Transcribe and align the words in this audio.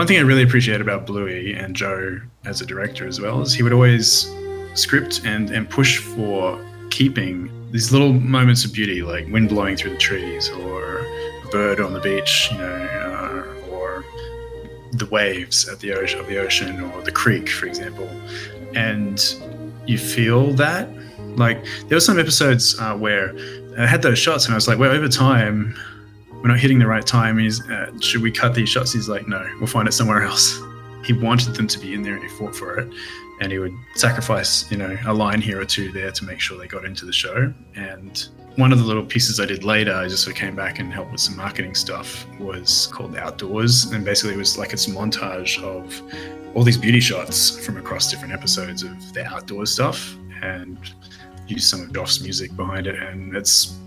one 0.00 0.06
thing 0.06 0.16
I 0.16 0.22
really 0.22 0.42
appreciate 0.42 0.80
about 0.80 1.04
Bluey 1.04 1.52
and 1.52 1.76
Joe 1.76 2.18
as 2.46 2.62
a 2.62 2.64
director 2.64 3.06
as 3.06 3.20
well 3.20 3.42
is 3.42 3.52
he 3.52 3.62
would 3.62 3.74
always 3.74 4.34
script 4.72 5.20
and 5.26 5.50
and 5.50 5.68
push 5.68 5.98
for 5.98 6.58
keeping 6.88 7.50
these 7.70 7.92
little 7.92 8.14
moments 8.14 8.64
of 8.64 8.72
beauty, 8.72 9.02
like 9.02 9.26
wind 9.26 9.50
blowing 9.50 9.76
through 9.76 9.90
the 9.90 9.98
trees 9.98 10.48
or 10.48 11.00
a 11.00 11.48
bird 11.50 11.80
on 11.80 11.92
the 11.92 12.00
beach, 12.00 12.48
you 12.50 12.56
know, 12.56 12.64
uh, 12.64 13.68
or 13.70 14.02
the 14.92 15.04
waves 15.10 15.68
at 15.68 15.80
the 15.80 15.92
ocean, 15.92 16.18
of 16.18 16.26
the 16.28 16.38
ocean, 16.38 16.80
or 16.80 17.02
the 17.02 17.12
creek, 17.12 17.50
for 17.50 17.66
example, 17.66 18.08
and 18.74 19.36
you 19.86 19.98
feel 19.98 20.54
that. 20.54 20.88
Like 21.36 21.62
there 21.88 21.96
were 21.96 22.00
some 22.00 22.18
episodes 22.18 22.74
uh, 22.80 22.96
where 22.96 23.34
I 23.78 23.86
had 23.86 24.00
those 24.00 24.18
shots, 24.18 24.46
and 24.46 24.54
I 24.54 24.56
was 24.56 24.66
like, 24.66 24.78
well, 24.78 24.92
over 24.92 25.08
time, 25.08 25.76
we're 26.42 26.48
not 26.48 26.58
hitting 26.58 26.78
the 26.78 26.86
right 26.86 27.06
time. 27.06 27.38
He's, 27.38 27.60
uh, 27.68 27.92
should 28.00 28.22
we 28.22 28.30
cut 28.30 28.54
these 28.54 28.68
shots? 28.68 28.92
He's 28.92 29.08
like, 29.08 29.28
no, 29.28 29.46
we'll 29.58 29.66
find 29.66 29.86
it 29.88 29.92
somewhere 29.92 30.22
else. 30.22 30.60
He 31.02 31.14
wanted 31.14 31.54
them 31.54 31.66
to 31.66 31.78
be 31.78 31.94
in 31.94 32.02
there, 32.02 32.12
and 32.12 32.22
he 32.22 32.28
fought 32.28 32.54
for 32.54 32.78
it 32.78 32.92
and 33.40 33.50
he 33.50 33.58
would 33.58 33.76
sacrifice, 33.94 34.70
you 34.70 34.76
know, 34.76 34.96
a 35.06 35.14
line 35.14 35.40
here 35.40 35.60
or 35.60 35.64
two 35.64 35.90
there 35.92 36.10
to 36.12 36.24
make 36.24 36.40
sure 36.40 36.58
they 36.58 36.66
got 36.66 36.84
into 36.84 37.06
the 37.06 37.12
show. 37.12 37.52
And 37.74 38.28
one 38.56 38.70
of 38.70 38.78
the 38.78 38.84
little 38.84 39.04
pieces 39.04 39.40
I 39.40 39.46
did 39.46 39.64
later, 39.64 39.94
I 39.94 40.08
just 40.08 40.24
sort 40.24 40.36
of 40.36 40.40
came 40.40 40.54
back 40.54 40.78
and 40.78 40.92
helped 40.92 41.12
with 41.12 41.22
some 41.22 41.36
marketing 41.36 41.74
stuff, 41.74 42.26
was 42.38 42.88
called 42.88 43.12
the 43.12 43.18
Outdoors. 43.18 43.86
And 43.86 44.04
basically, 44.04 44.34
it 44.34 44.38
was 44.38 44.58
like 44.58 44.74
it's 44.74 44.86
a 44.88 44.90
montage 44.90 45.62
of 45.62 46.02
all 46.54 46.62
these 46.62 46.76
beauty 46.76 47.00
shots 47.00 47.64
from 47.64 47.78
across 47.78 48.10
different 48.10 48.34
episodes 48.34 48.82
of 48.82 49.12
the 49.14 49.24
outdoors 49.24 49.70
stuff 49.70 50.16
and 50.42 50.78
use 51.46 51.66
some 51.66 51.80
of 51.80 51.92
Joff's 51.92 52.20
music 52.20 52.54
behind 52.56 52.86
it. 52.86 52.96
And 52.96 53.34
it's 53.34 53.78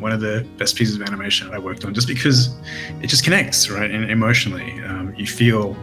one 0.00 0.12
of 0.12 0.20
the 0.20 0.46
best 0.56 0.76
pieces 0.76 0.96
of 0.96 1.02
animation 1.02 1.50
I 1.52 1.58
worked 1.58 1.84
on 1.84 1.94
just 1.94 2.08
because 2.08 2.56
it 3.02 3.08
just 3.08 3.22
connects, 3.22 3.70
right? 3.70 3.90
And 3.90 4.10
emotionally, 4.10 4.82
um, 4.84 5.14
you 5.16 5.26
feel 5.26 5.76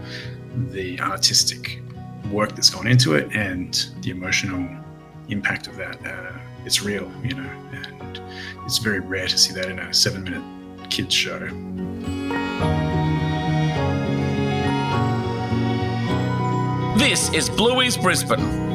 the 0.71 0.99
artistic 0.99 1.81
work 2.31 2.55
that's 2.55 2.69
gone 2.69 2.87
into 2.87 3.13
it 3.13 3.31
and 3.33 3.87
the 4.01 4.09
emotional 4.09 4.67
impact 5.29 5.67
of 5.67 5.77
that. 5.77 6.05
Uh, 6.05 6.37
it's 6.65 6.81
real, 6.81 7.09
you 7.23 7.35
know, 7.35 7.49
and 7.71 8.21
it's 8.65 8.79
very 8.79 8.99
rare 8.99 9.27
to 9.27 9.37
see 9.37 9.53
that 9.53 9.69
in 9.69 9.79
a 9.79 9.93
seven 9.93 10.23
minute 10.23 10.89
kids 10.89 11.13
show. 11.13 11.39
This 16.97 17.31
is 17.33 17.49
Bluey's 17.49 17.95
Brisbane. 17.95 18.66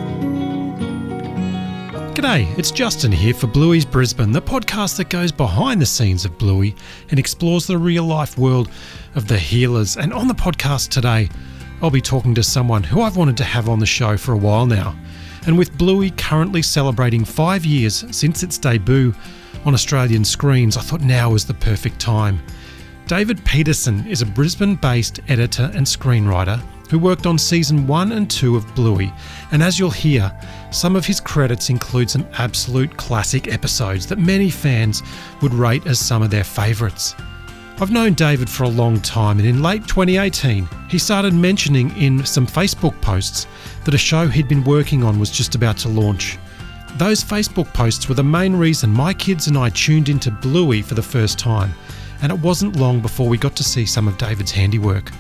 G'day, 2.15 2.59
it's 2.59 2.71
Justin 2.71 3.11
here 3.11 3.33
for 3.33 3.47
Bluey's 3.47 3.87
Brisbane, 3.87 4.33
the 4.33 4.43
podcast 4.43 4.99
that 4.99 5.09
goes 5.09 5.33
behind 5.33 5.81
the 5.81 5.87
scenes 5.87 6.27
of 6.27 6.37
Bluey 6.37 6.77
and 7.09 7.19
explores 7.19 7.67
the 7.67 7.79
real 7.79 8.05
life 8.05 8.37
world 8.37 8.69
of 9.15 9.27
the 9.29 9.37
Heelers. 9.37 9.97
And 9.97 10.13
on 10.13 10.29
the 10.29 10.35
podcast 10.35 10.91
today, 10.91 11.31
I'll 11.81 11.91
be 11.91 12.03
talking 12.03 12.35
to 12.35 12.43
someone 12.43 12.83
who 12.83 13.01
I've 13.01 13.17
wanted 13.17 13.39
to 13.39 13.45
have 13.45 13.71
on 13.71 13.79
the 13.79 13.87
show 13.87 14.19
for 14.19 14.33
a 14.33 14.37
while 14.37 14.67
now. 14.67 14.95
And 15.47 15.57
with 15.57 15.79
Bluey 15.79 16.11
currently 16.11 16.61
celebrating 16.61 17.25
five 17.25 17.65
years 17.65 18.05
since 18.15 18.43
its 18.43 18.59
debut 18.59 19.15
on 19.65 19.73
Australian 19.73 20.27
screens, 20.27 20.77
I 20.77 20.83
thought 20.83 21.01
now 21.01 21.31
was 21.31 21.47
the 21.47 21.55
perfect 21.55 21.99
time. 21.99 22.43
David 23.07 23.43
Peterson 23.47 24.07
is 24.07 24.21
a 24.21 24.27
Brisbane 24.27 24.75
based 24.75 25.21
editor 25.29 25.71
and 25.75 25.87
screenwriter 25.87 26.63
who 26.93 26.99
worked 26.99 27.25
on 27.25 27.39
season 27.39 27.87
one 27.87 28.13
and 28.13 28.31
two 28.31 28.55
of 28.55 28.75
Bluey. 28.75 29.11
And 29.51 29.63
as 29.63 29.79
you'll 29.79 29.89
hear, 29.89 30.31
some 30.71 30.95
of 30.95 31.07
his 31.07 31.21
credits 31.21 31.71
include 31.71 32.11
some 32.11 32.29
absolute 32.35 32.95
classic 32.99 33.51
episodes 33.51 34.07
that 34.09 34.19
many 34.19 34.51
fans 34.51 35.03
would 35.41 35.55
rate 35.55 35.87
as 35.87 35.99
some 35.99 36.21
of 36.21 36.31
their 36.31 36.45
favourites. 36.45 37.15
I've 37.81 37.91
known 37.91 38.13
David 38.13 38.51
for 38.51 38.65
a 38.65 38.69
long 38.69 39.01
time, 39.01 39.39
and 39.39 39.49
in 39.49 39.63
late 39.63 39.89
2018, 39.89 40.69
he 40.91 40.99
started 40.99 41.33
mentioning 41.33 41.97
in 41.97 42.27
some 42.27 42.47
Facebook 42.47 43.01
posts 43.01 43.47
that 43.87 43.95
a 43.95 43.99
show 43.99 44.29
he'd 44.29 44.47
been 44.47 44.63
working 44.63 45.03
on 45.03 45.19
was 45.19 45.31
just 45.31 45.55
about 45.55 45.79
to 45.79 45.89
launch. 45.89 46.39
Those 46.97 47.25
Facebook 47.25 47.73
posts 47.73 48.07
were 48.07 48.17
the 48.17 48.23
main 48.23 48.55
reason 48.55 48.91
my 48.93 49.15
kids 49.15 49.47
and 49.47 49.57
I 49.57 49.71
tuned 49.71 50.11
into 50.11 50.31
Bluey 50.31 50.83
for 50.83 50.95
the 50.95 51.01
first 51.01 51.39
time, 51.39 51.73
and 52.21 52.31
it 52.31 52.39
wasn't 52.39 52.77
long 52.77 53.01
before 53.01 53.31
we 53.31 53.39
got 53.39 53.57
to 53.57 53.65
see 53.65 53.87
some 53.87 54.07
of 54.07 54.19
David's 54.19 54.53
handiwork. 54.53 55.11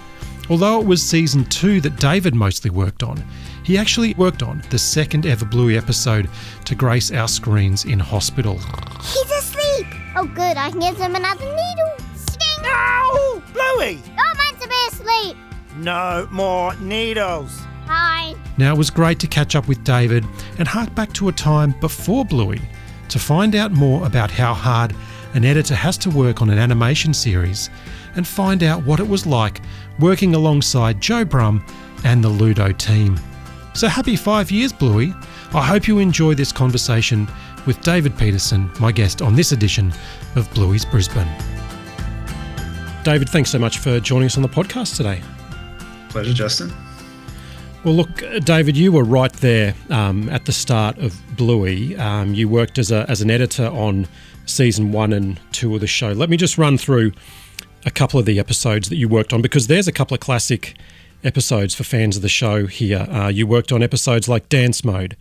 Although 0.52 0.82
it 0.82 0.86
was 0.86 1.02
season 1.02 1.46
two 1.46 1.80
that 1.80 1.96
David 1.96 2.34
mostly 2.34 2.68
worked 2.70 3.02
on, 3.02 3.24
he 3.62 3.78
actually 3.78 4.12
worked 4.18 4.42
on 4.42 4.62
the 4.68 4.78
second 4.78 5.24
ever 5.24 5.46
Bluey 5.46 5.78
episode 5.78 6.28
to 6.66 6.74
grace 6.74 7.10
our 7.10 7.26
screens 7.26 7.86
in 7.86 7.98
hospital. 7.98 8.58
He's 9.00 9.30
asleep! 9.30 9.86
Oh, 10.14 10.26
good, 10.26 10.58
I 10.58 10.68
can 10.68 10.80
give 10.80 10.98
him 10.98 11.14
another 11.14 11.46
needle. 11.46 11.96
No! 12.62 13.42
Bluey! 13.54 13.98
Oh, 13.98 14.12
You're 14.14 14.34
meant 14.36 14.60
to 14.60 14.68
be 14.68 14.86
asleep. 14.88 15.36
No 15.76 16.28
more 16.30 16.74
needles. 16.76 17.58
Fine. 17.86 18.38
Now, 18.58 18.74
it 18.74 18.76
was 18.76 18.90
great 18.90 19.18
to 19.20 19.26
catch 19.26 19.56
up 19.56 19.66
with 19.68 19.82
David 19.84 20.22
and 20.58 20.68
hark 20.68 20.94
back 20.94 21.14
to 21.14 21.30
a 21.30 21.32
time 21.32 21.74
before 21.80 22.26
Bluey 22.26 22.60
to 23.08 23.18
find 23.18 23.56
out 23.56 23.72
more 23.72 24.04
about 24.06 24.30
how 24.30 24.52
hard 24.52 24.94
an 25.32 25.46
editor 25.46 25.74
has 25.74 25.96
to 25.96 26.10
work 26.10 26.42
on 26.42 26.50
an 26.50 26.58
animation 26.58 27.14
series 27.14 27.70
and 28.14 28.26
find 28.26 28.62
out 28.62 28.84
what 28.84 29.00
it 29.00 29.08
was 29.08 29.26
like 29.26 29.60
working 29.98 30.34
alongside 30.34 31.00
Joe 31.00 31.24
Brumm 31.24 31.62
and 32.04 32.22
the 32.22 32.28
Ludo 32.28 32.72
team. 32.72 33.18
So 33.74 33.88
happy 33.88 34.16
five 34.16 34.50
years, 34.50 34.72
Bluey. 34.72 35.14
I 35.54 35.62
hope 35.64 35.88
you 35.88 35.98
enjoy 35.98 36.34
this 36.34 36.52
conversation 36.52 37.28
with 37.66 37.80
David 37.82 38.16
Peterson, 38.18 38.70
my 38.80 38.92
guest 38.92 39.22
on 39.22 39.34
this 39.34 39.52
edition 39.52 39.92
of 40.36 40.52
Bluey's 40.54 40.84
Brisbane. 40.84 41.28
David, 43.04 43.28
thanks 43.28 43.50
so 43.50 43.58
much 43.58 43.78
for 43.78 43.98
joining 44.00 44.26
us 44.26 44.36
on 44.36 44.42
the 44.42 44.48
podcast 44.48 44.96
today. 44.96 45.20
Pleasure, 46.08 46.32
Justin. 46.32 46.72
Well, 47.84 47.94
look, 47.94 48.22
David, 48.44 48.76
you 48.76 48.92
were 48.92 49.02
right 49.02 49.32
there 49.32 49.74
um, 49.90 50.28
at 50.28 50.44
the 50.44 50.52
start 50.52 50.98
of 50.98 51.20
Bluey. 51.36 51.96
Um, 51.96 52.32
you 52.32 52.48
worked 52.48 52.78
as, 52.78 52.92
a, 52.92 53.04
as 53.08 53.22
an 53.22 53.30
editor 53.30 53.66
on 53.66 54.06
season 54.46 54.92
one 54.92 55.12
and 55.12 55.40
two 55.50 55.74
of 55.74 55.80
the 55.80 55.86
show. 55.86 56.12
Let 56.12 56.30
me 56.30 56.36
just 56.36 56.58
run 56.58 56.78
through 56.78 57.12
a 57.84 57.90
couple 57.90 58.18
of 58.18 58.26
the 58.26 58.38
episodes 58.38 58.88
that 58.88 58.96
you 58.96 59.08
worked 59.08 59.32
on 59.32 59.42
because 59.42 59.66
there's 59.66 59.88
a 59.88 59.92
couple 59.92 60.14
of 60.14 60.20
classic 60.20 60.76
episodes 61.24 61.74
for 61.74 61.84
fans 61.84 62.16
of 62.16 62.22
the 62.22 62.28
show 62.28 62.66
here. 62.66 63.06
Uh, 63.10 63.28
you 63.28 63.46
worked 63.46 63.72
on 63.72 63.82
episodes 63.82 64.28
like 64.28 64.48
Dance 64.48 64.84
Mode, 64.84 65.16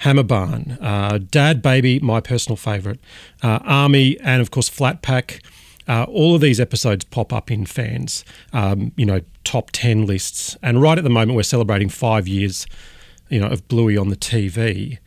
Hammerbarn, 0.00 0.78
uh, 0.80 1.18
Dad 1.18 1.62
Baby, 1.62 2.00
my 2.00 2.20
personal 2.20 2.56
favourite, 2.56 2.98
uh, 3.42 3.60
Army, 3.64 4.18
and 4.20 4.42
of 4.42 4.50
course 4.50 4.68
Flat 4.68 5.02
Pack. 5.02 5.40
Uh, 5.88 6.04
all 6.04 6.34
of 6.34 6.40
these 6.40 6.60
episodes 6.60 7.04
pop 7.04 7.32
up 7.32 7.50
in 7.50 7.66
fans, 7.66 8.24
um, 8.52 8.92
you 8.96 9.04
know, 9.04 9.20
top 9.42 9.70
10 9.72 10.06
lists. 10.06 10.56
And 10.62 10.80
right 10.80 10.96
at 10.96 11.02
the 11.04 11.10
moment, 11.10 11.34
we're 11.34 11.42
celebrating 11.42 11.88
five 11.88 12.28
years, 12.28 12.66
you 13.28 13.40
know, 13.40 13.48
of 13.48 13.66
Bluey 13.66 13.96
on 13.96 14.08
the 14.08 14.16
TV. 14.16 14.98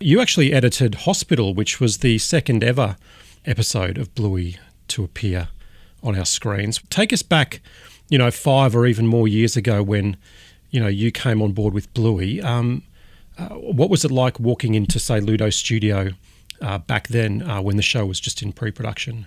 You 0.00 0.20
actually 0.20 0.52
edited 0.52 0.96
Hospital, 0.96 1.54
which 1.54 1.80
was 1.80 1.98
the 1.98 2.18
second 2.18 2.64
ever 2.64 2.96
episode 3.44 3.98
of 3.98 4.14
Bluey 4.16 4.58
to 4.88 5.04
appear 5.04 5.48
on 6.02 6.18
our 6.18 6.24
screens. 6.24 6.80
Take 6.90 7.12
us 7.12 7.22
back, 7.22 7.60
you 8.08 8.18
know, 8.18 8.30
five 8.30 8.74
or 8.74 8.86
even 8.86 9.06
more 9.06 9.28
years 9.28 9.56
ago 9.56 9.82
when, 9.82 10.16
you 10.70 10.80
know, 10.80 10.88
you 10.88 11.10
came 11.10 11.42
on 11.42 11.52
board 11.52 11.74
with 11.74 11.92
Bluey. 11.94 12.40
Um, 12.40 12.82
uh, 13.38 13.48
what 13.50 13.90
was 13.90 14.04
it 14.04 14.10
like 14.10 14.40
walking 14.40 14.74
into, 14.74 14.98
say, 14.98 15.20
Ludo 15.20 15.50
Studio 15.50 16.10
uh, 16.60 16.78
back 16.78 17.08
then 17.08 17.42
uh, 17.42 17.60
when 17.60 17.76
the 17.76 17.82
show 17.82 18.06
was 18.06 18.20
just 18.20 18.42
in 18.42 18.52
pre 18.52 18.70
production? 18.70 19.26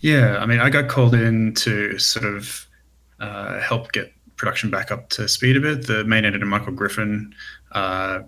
Yeah, 0.00 0.38
I 0.38 0.46
mean, 0.46 0.60
I 0.60 0.70
got 0.70 0.88
called 0.88 1.14
in 1.14 1.52
to 1.54 1.98
sort 1.98 2.24
of 2.24 2.66
uh, 3.20 3.60
help 3.60 3.92
get 3.92 4.12
production 4.36 4.70
back 4.70 4.90
up 4.90 5.10
to 5.10 5.28
speed 5.28 5.56
a 5.56 5.60
bit. 5.60 5.86
The 5.86 6.04
main 6.04 6.24
editor, 6.24 6.46
Michael 6.46 6.72
Griffin, 6.72 7.34
uh, 7.72 8.20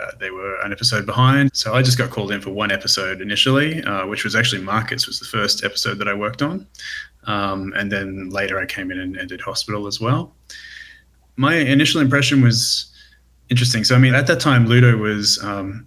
uh, 0.00 0.10
they 0.18 0.30
were 0.30 0.58
an 0.62 0.72
episode 0.72 1.04
behind, 1.04 1.54
so 1.54 1.74
I 1.74 1.82
just 1.82 1.98
got 1.98 2.10
called 2.10 2.30
in 2.30 2.40
for 2.40 2.50
one 2.50 2.70
episode 2.70 3.20
initially, 3.20 3.82
uh, 3.82 4.06
which 4.06 4.24
was 4.24 4.34
actually 4.34 4.62
Markets 4.62 5.06
was 5.06 5.18
the 5.18 5.26
first 5.26 5.64
episode 5.64 5.98
that 5.98 6.08
I 6.08 6.14
worked 6.14 6.40
on, 6.40 6.66
um, 7.28 7.72
and 7.76 7.92
then 7.92 8.30
later 8.30 8.58
I 8.58 8.66
came 8.66 8.90
in 8.90 8.98
and, 8.98 9.16
and 9.16 9.28
did 9.28 9.40
Hospital 9.40 9.86
as 9.86 10.00
well. 10.00 10.34
My 11.36 11.54
initial 11.54 12.00
impression 12.00 12.42
was 12.42 12.92
interesting. 13.48 13.84
So 13.84 13.94
I 13.94 13.98
mean, 13.98 14.14
at 14.14 14.26
that 14.26 14.40
time, 14.40 14.66
Ludo 14.66 14.96
was. 14.96 15.42
Um, 15.42 15.86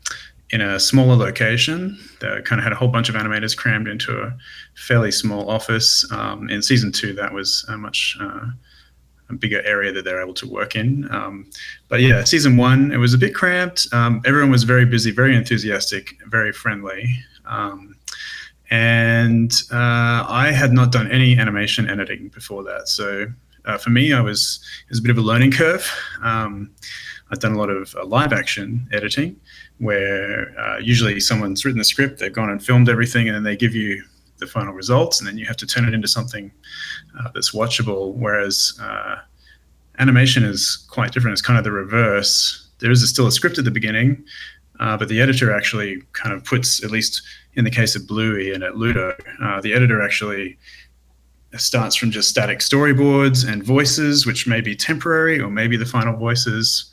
in 0.51 0.59
a 0.59 0.79
smaller 0.79 1.15
location 1.15 1.97
that 2.19 2.43
kind 2.45 2.59
of 2.59 2.63
had 2.63 2.73
a 2.73 2.75
whole 2.75 2.89
bunch 2.89 3.07
of 3.07 3.15
animators 3.15 3.55
crammed 3.55 3.87
into 3.87 4.21
a 4.21 4.35
fairly 4.75 5.11
small 5.11 5.49
office. 5.49 6.05
Um, 6.11 6.49
in 6.49 6.61
season 6.61 6.91
two, 6.91 7.13
that 7.13 7.33
was 7.33 7.65
a 7.69 7.77
much 7.77 8.17
uh, 8.19 8.47
a 9.29 9.33
bigger 9.33 9.61
area 9.63 9.91
that 9.93 10.03
they're 10.03 10.21
able 10.21 10.33
to 10.35 10.47
work 10.47 10.75
in. 10.75 11.09
Um, 11.11 11.49
but 11.87 12.01
yeah, 12.01 12.23
season 12.23 12.57
one, 12.57 12.91
it 12.91 12.97
was 12.97 13.13
a 13.13 13.17
bit 13.17 13.33
cramped. 13.33 13.87
Um, 13.93 14.21
everyone 14.25 14.51
was 14.51 14.63
very 14.63 14.85
busy, 14.85 15.11
very 15.11 15.35
enthusiastic, 15.35 16.17
very 16.27 16.51
friendly. 16.51 17.15
Um, 17.45 17.95
and 19.51 19.71
uh, 19.71 20.25
I 20.27 20.51
had 20.51 20.71
not 20.71 20.91
done 20.91 21.11
any 21.11 21.37
animation 21.37 21.89
editing 21.89 22.29
before 22.29 22.63
that. 22.63 22.87
So 22.87 23.27
uh, 23.65 23.77
for 23.77 23.89
me, 23.89 24.13
I 24.13 24.21
was 24.21 24.59
it 24.85 24.89
was 24.89 24.99
a 24.99 25.01
bit 25.01 25.11
of 25.11 25.17
a 25.17 25.21
learning 25.21 25.51
curve. 25.51 25.89
Um, 26.21 26.71
I've 27.31 27.39
done 27.39 27.53
a 27.53 27.57
lot 27.57 27.69
of 27.69 27.95
uh, 27.95 28.05
live 28.05 28.33
action 28.33 28.87
editing, 28.91 29.39
where 29.77 30.57
uh, 30.59 30.77
usually 30.79 31.19
someone's 31.19 31.63
written 31.63 31.77
the 31.77 31.85
script, 31.85 32.19
they've 32.19 32.33
gone 32.33 32.49
and 32.49 32.63
filmed 32.63 32.89
everything, 32.89 33.27
and 33.27 33.35
then 33.35 33.43
they 33.43 33.55
give 33.55 33.73
you 33.73 34.03
the 34.37 34.47
final 34.47 34.73
results, 34.73 35.19
and 35.19 35.27
then 35.27 35.37
you 35.37 35.45
have 35.45 35.57
to 35.57 35.67
turn 35.67 35.87
it 35.87 35.93
into 35.93 36.07
something 36.07 36.51
uh, 37.19 37.29
that's 37.33 37.51
watchable. 37.51 38.13
Whereas 38.15 38.77
uh, 38.81 39.17
animation 39.99 40.43
is 40.43 40.85
quite 40.89 41.13
different. 41.13 41.33
It's 41.33 41.41
kind 41.41 41.57
of 41.57 41.63
the 41.63 41.71
reverse. 41.71 42.67
There 42.79 42.91
is 42.91 43.03
a, 43.03 43.07
still 43.07 43.27
a 43.27 43.31
script 43.31 43.59
at 43.59 43.65
the 43.65 43.71
beginning, 43.71 44.23
uh, 44.81 44.97
but 44.97 45.07
the 45.07 45.21
editor 45.21 45.53
actually 45.53 46.01
kind 46.13 46.33
of 46.35 46.43
puts, 46.43 46.83
at 46.83 46.91
least 46.91 47.21
in 47.53 47.63
the 47.63 47.69
case 47.69 47.95
of 47.95 48.07
Bluey 48.07 48.51
and 48.53 48.63
at 48.63 48.77
Ludo, 48.77 49.15
uh, 49.43 49.61
the 49.61 49.73
editor 49.73 50.01
actually 50.01 50.57
starts 51.57 51.95
from 51.95 52.11
just 52.11 52.29
static 52.29 52.59
storyboards 52.59 53.47
and 53.47 53.63
voices, 53.63 54.25
which 54.25 54.47
may 54.47 54.59
be 54.59 54.75
temporary 54.75 55.39
or 55.39 55.49
maybe 55.49 55.77
the 55.77 55.85
final 55.85 56.15
voices, 56.15 56.89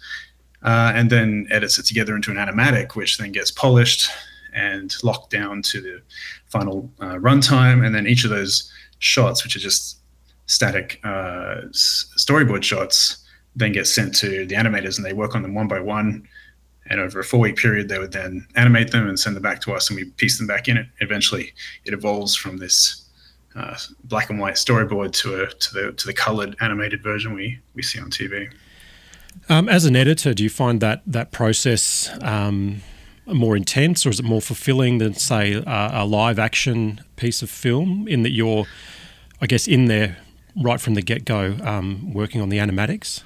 uh, 0.63 0.93
and 0.95 1.11
then 1.11 1.47
edits 1.51 1.79
it 1.79 1.87
together 1.87 2.15
into 2.15 2.31
an 2.31 2.37
animatic, 2.37 2.95
which 2.95 3.19
then 3.19 3.33
gets 3.33 3.51
polished 3.51 4.11
and 4.53 4.97
locked 5.03 5.31
down 5.31 5.63
to 5.63 5.81
the 5.81 6.03
final 6.47 6.91
uh, 7.01 7.15
runtime. 7.15 7.87
And 7.87 7.95
then 7.95 8.07
each 8.07 8.25
of 8.25 8.31
those 8.31 8.71
shots, 8.99 9.45
which 9.45 9.57
are 9.57 9.61
just 9.61 9.99
static 10.47 11.01
uh, 11.05 11.63
storyboard 11.71 12.65
shots, 12.65 13.25
then 13.55 13.73
get 13.73 13.87
sent 13.87 14.15
to 14.17 14.45
the 14.47 14.57
animators 14.57 14.97
and 14.97 15.07
they 15.07 15.13
work 15.13 15.35
on 15.35 15.43
them 15.43 15.55
one 15.55 15.69
by 15.69 15.81
one. 15.81 16.27
And 16.91 17.01
over 17.01 17.21
a 17.21 17.25
four 17.25 17.41
week 17.41 17.57
period, 17.57 17.89
they 17.89 17.99
would 17.99 18.13
then 18.13 18.47
animate 18.57 18.93
them 18.93 19.07
and 19.07 19.19
send 19.19 19.37
them 19.37 19.43
back 19.43 19.61
to 19.63 19.73
us, 19.73 19.91
and 19.91 19.99
we 19.99 20.07
piece 20.07 20.39
them 20.39 20.47
back 20.47 20.69
in. 20.69 20.77
It 20.77 20.87
eventually 21.01 21.53
it 21.85 21.93
evolves 21.93 22.35
from 22.35 22.59
this 22.59 23.05
uh, 23.55 23.77
black 24.05 24.31
and 24.31 24.39
white 24.39 24.55
storyboard 24.55 25.13
to 25.13 25.43
a 25.43 25.47
to 25.49 25.75
the 25.75 25.93
to 25.93 26.07
the 26.07 26.13
colored 26.13 26.57
animated 26.61 27.03
version 27.03 27.35
we 27.35 27.59
we 27.75 27.83
see 27.83 28.01
on 28.01 28.11
TV. 28.11 28.51
Um, 29.49 29.69
as 29.69 29.85
an 29.85 29.97
editor, 29.97 30.35
do 30.35 30.43
you 30.43 30.51
find 30.51 30.81
that 30.81 31.03
that 31.07 31.33
process 31.33 32.11
um, 32.23 32.83
more 33.27 33.57
intense, 33.57 34.07
or 34.07 34.11
is 34.11 34.21
it 34.21 34.25
more 34.25 34.41
fulfilling 34.41 34.99
than 34.99 35.15
say 35.15 35.55
a, 35.55 35.91
a 35.93 36.07
live 36.07 36.39
action 36.39 37.01
piece 37.17 37.43
of 37.43 37.51
film? 37.51 38.07
In 38.09 38.23
that 38.23 38.31
you're, 38.31 38.67
I 39.41 39.47
guess, 39.47 39.69
in 39.69 39.87
there 39.87 40.19
right 40.57 40.81
from 40.81 40.95
the 40.95 41.03
get 41.03 41.25
go, 41.25 41.57
um, 41.63 42.13
working 42.13 42.41
on 42.41 42.49
the 42.49 42.59
animatics. 42.59 43.23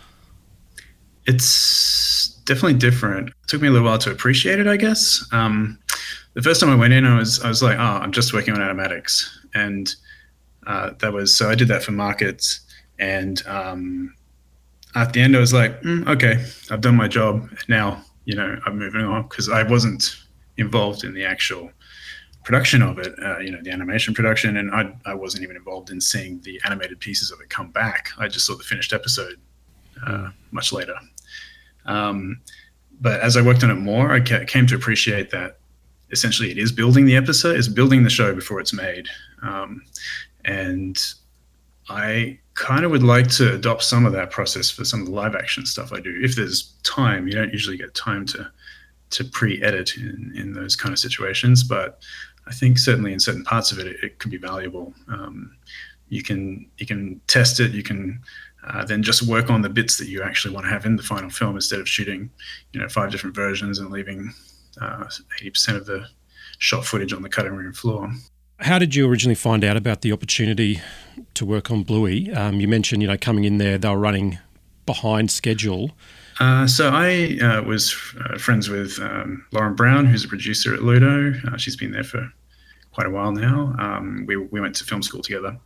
It's 1.26 2.28
definitely 2.44 2.78
different. 2.78 3.28
It 3.28 3.34
took 3.46 3.62
me 3.62 3.68
a 3.68 3.70
little 3.70 3.86
while 3.86 3.98
to 3.98 4.10
appreciate 4.10 4.58
it, 4.58 4.66
I 4.66 4.76
guess. 4.76 5.24
Um, 5.32 5.78
the 6.34 6.42
first 6.42 6.60
time 6.60 6.70
I 6.70 6.74
went 6.74 6.92
in, 6.92 7.04
I 7.04 7.18
was 7.18 7.40
I 7.42 7.48
was 7.48 7.62
like, 7.62 7.78
oh, 7.78 7.82
I'm 7.82 8.12
just 8.12 8.32
working 8.32 8.54
on 8.54 8.60
animatics, 8.60 9.28
and 9.54 9.94
uh, 10.66 10.90
that 11.00 11.12
was 11.12 11.34
so 11.34 11.50
I 11.50 11.54
did 11.54 11.68
that 11.68 11.82
for 11.82 11.92
markets, 11.92 12.60
and 12.98 13.42
um, 13.46 14.14
at 14.94 15.12
the 15.12 15.20
end 15.20 15.36
I 15.36 15.40
was 15.40 15.52
like, 15.52 15.80
mm, 15.82 16.08
okay, 16.08 16.44
I've 16.70 16.80
done 16.80 16.96
my 16.96 17.08
job. 17.08 17.48
Now 17.68 18.02
you 18.24 18.34
know 18.34 18.58
I'm 18.66 18.78
moving 18.78 19.02
on 19.02 19.22
because 19.22 19.48
I 19.48 19.62
wasn't 19.62 20.16
involved 20.56 21.04
in 21.04 21.14
the 21.14 21.24
actual 21.24 21.70
production 22.44 22.82
of 22.82 22.98
it, 22.98 23.14
uh, 23.22 23.38
you 23.38 23.50
know, 23.50 23.60
the 23.62 23.70
animation 23.70 24.14
production, 24.14 24.56
and 24.56 24.70
I 24.72 24.94
I 25.04 25.14
wasn't 25.14 25.42
even 25.42 25.56
involved 25.56 25.90
in 25.90 26.00
seeing 26.00 26.40
the 26.40 26.60
animated 26.64 27.00
pieces 27.00 27.30
of 27.30 27.40
it 27.40 27.50
come 27.50 27.70
back. 27.70 28.08
I 28.18 28.28
just 28.28 28.46
saw 28.46 28.56
the 28.56 28.64
finished 28.64 28.92
episode 28.92 29.36
uh, 30.06 30.30
much 30.50 30.72
later. 30.72 30.94
Um, 31.86 32.40
but 33.00 33.20
as 33.20 33.36
I 33.36 33.42
worked 33.42 33.64
on 33.64 33.70
it 33.70 33.74
more, 33.74 34.12
I 34.12 34.20
came 34.20 34.66
to 34.68 34.74
appreciate 34.74 35.30
that 35.30 35.58
essentially 36.12 36.50
it 36.50 36.58
is 36.58 36.70
building 36.70 37.04
the 37.06 37.16
episode, 37.16 37.56
it's 37.56 37.68
building 37.68 38.04
the 38.04 38.10
show 38.10 38.34
before 38.34 38.60
it's 38.60 38.72
made. 38.72 39.08
Um, 39.42 39.82
and 40.44 41.02
I 41.88 42.38
kind 42.54 42.84
of 42.84 42.90
would 42.90 43.02
like 43.02 43.28
to 43.30 43.54
adopt 43.54 43.82
some 43.82 44.06
of 44.06 44.12
that 44.12 44.30
process 44.30 44.70
for 44.70 44.84
some 44.84 45.00
of 45.00 45.06
the 45.06 45.12
live 45.12 45.34
action 45.34 45.66
stuff 45.66 45.92
I 45.92 46.00
do. 46.00 46.20
If 46.22 46.36
there's 46.36 46.74
time, 46.82 47.26
you 47.26 47.32
don't 47.32 47.52
usually 47.52 47.76
get 47.76 47.94
time 47.94 48.26
to 48.26 48.50
to 49.10 49.24
pre-edit 49.24 49.94
in, 49.98 50.32
in 50.34 50.54
those 50.54 50.74
kind 50.74 50.90
of 50.90 50.98
situations, 50.98 51.62
but 51.62 52.00
I 52.46 52.52
think 52.52 52.78
certainly 52.78 53.12
in 53.12 53.20
certain 53.20 53.44
parts 53.44 53.70
of 53.70 53.78
it, 53.78 53.86
it, 53.86 53.96
it 54.02 54.18
could 54.18 54.30
be 54.30 54.38
valuable. 54.38 54.94
Um, 55.08 55.54
you 56.08 56.22
can 56.22 56.66
you 56.78 56.86
can 56.86 57.20
test 57.26 57.60
it. 57.60 57.72
You 57.72 57.82
can 57.82 58.20
uh, 58.66 58.84
then 58.84 59.02
just 59.02 59.22
work 59.22 59.50
on 59.50 59.62
the 59.62 59.68
bits 59.68 59.98
that 59.98 60.08
you 60.08 60.22
actually 60.22 60.54
want 60.54 60.66
to 60.66 60.70
have 60.70 60.86
in 60.86 60.96
the 60.96 61.02
final 61.02 61.30
film 61.30 61.56
instead 61.56 61.80
of 61.80 61.88
shooting, 61.88 62.30
you 62.72 62.80
know, 62.80 62.88
five 62.88 63.10
different 63.10 63.34
versions 63.34 63.78
and 63.78 63.90
leaving 63.90 64.32
uh, 64.80 65.04
eighty 65.38 65.48
uh, 65.48 65.52
percent 65.52 65.76
of 65.76 65.86
the 65.86 66.06
shot 66.58 66.84
footage 66.84 67.12
on 67.12 67.22
the 67.22 67.28
cutting 67.28 67.52
room 67.52 67.72
floor. 67.72 68.12
How 68.60 68.78
did 68.78 68.94
you 68.94 69.08
originally 69.08 69.34
find 69.34 69.64
out 69.64 69.76
about 69.76 70.02
the 70.02 70.12
opportunity 70.12 70.80
to 71.34 71.44
work 71.44 71.70
on 71.70 71.82
Bluey? 71.82 72.32
Um, 72.32 72.60
you 72.60 72.68
mentioned, 72.68 73.02
you 73.02 73.08
know, 73.08 73.16
coming 73.16 73.44
in 73.44 73.58
there, 73.58 73.76
they 73.76 73.88
were 73.88 73.98
running 73.98 74.38
behind 74.86 75.30
schedule. 75.30 75.90
Uh, 76.38 76.66
so 76.66 76.90
I 76.92 77.38
uh, 77.42 77.62
was 77.62 77.94
uh, 78.24 78.38
friends 78.38 78.68
with 78.68 78.98
um, 79.00 79.44
Lauren 79.52 79.74
Brown, 79.74 80.06
who's 80.06 80.24
a 80.24 80.28
producer 80.28 80.72
at 80.72 80.82
Ludo. 80.82 81.34
Uh, 81.46 81.56
she's 81.56 81.76
been 81.76 81.90
there 81.90 82.04
for 82.04 82.32
quite 82.92 83.06
a 83.06 83.10
while 83.10 83.32
now. 83.32 83.74
Um, 83.78 84.24
we, 84.26 84.36
we 84.36 84.60
went 84.60 84.76
to 84.76 84.84
film 84.84 85.02
school 85.02 85.22
together. 85.22 85.56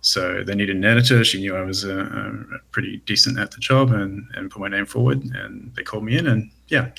So 0.00 0.42
they 0.42 0.54
needed 0.54 0.76
an 0.76 0.84
editor. 0.84 1.24
She 1.24 1.38
knew 1.38 1.56
I 1.56 1.62
was 1.62 1.84
a, 1.84 2.00
a 2.00 2.58
pretty 2.70 2.98
decent 3.06 3.38
at 3.38 3.50
the 3.52 3.58
job 3.58 3.92
and, 3.92 4.26
and 4.34 4.50
put 4.50 4.60
my 4.60 4.68
name 4.68 4.86
forward. 4.86 5.22
And 5.22 5.72
they 5.74 5.82
called 5.82 6.04
me 6.04 6.18
in. 6.18 6.26
And 6.26 6.50
yeah, 6.68 6.90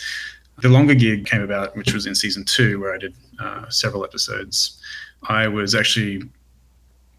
the 0.60 0.70
longer 0.70 0.96
gig 0.96 1.26
came 1.26 1.42
about, 1.42 1.76
which 1.76 1.94
was 1.94 2.06
in 2.06 2.16
season 2.16 2.46
two, 2.46 2.80
where 2.80 2.94
I 2.94 2.98
did 2.98 3.14
uh, 3.40 3.70
several 3.70 4.04
episodes. 4.04 4.82
I 5.24 5.48
was 5.48 5.76
actually 5.76 6.24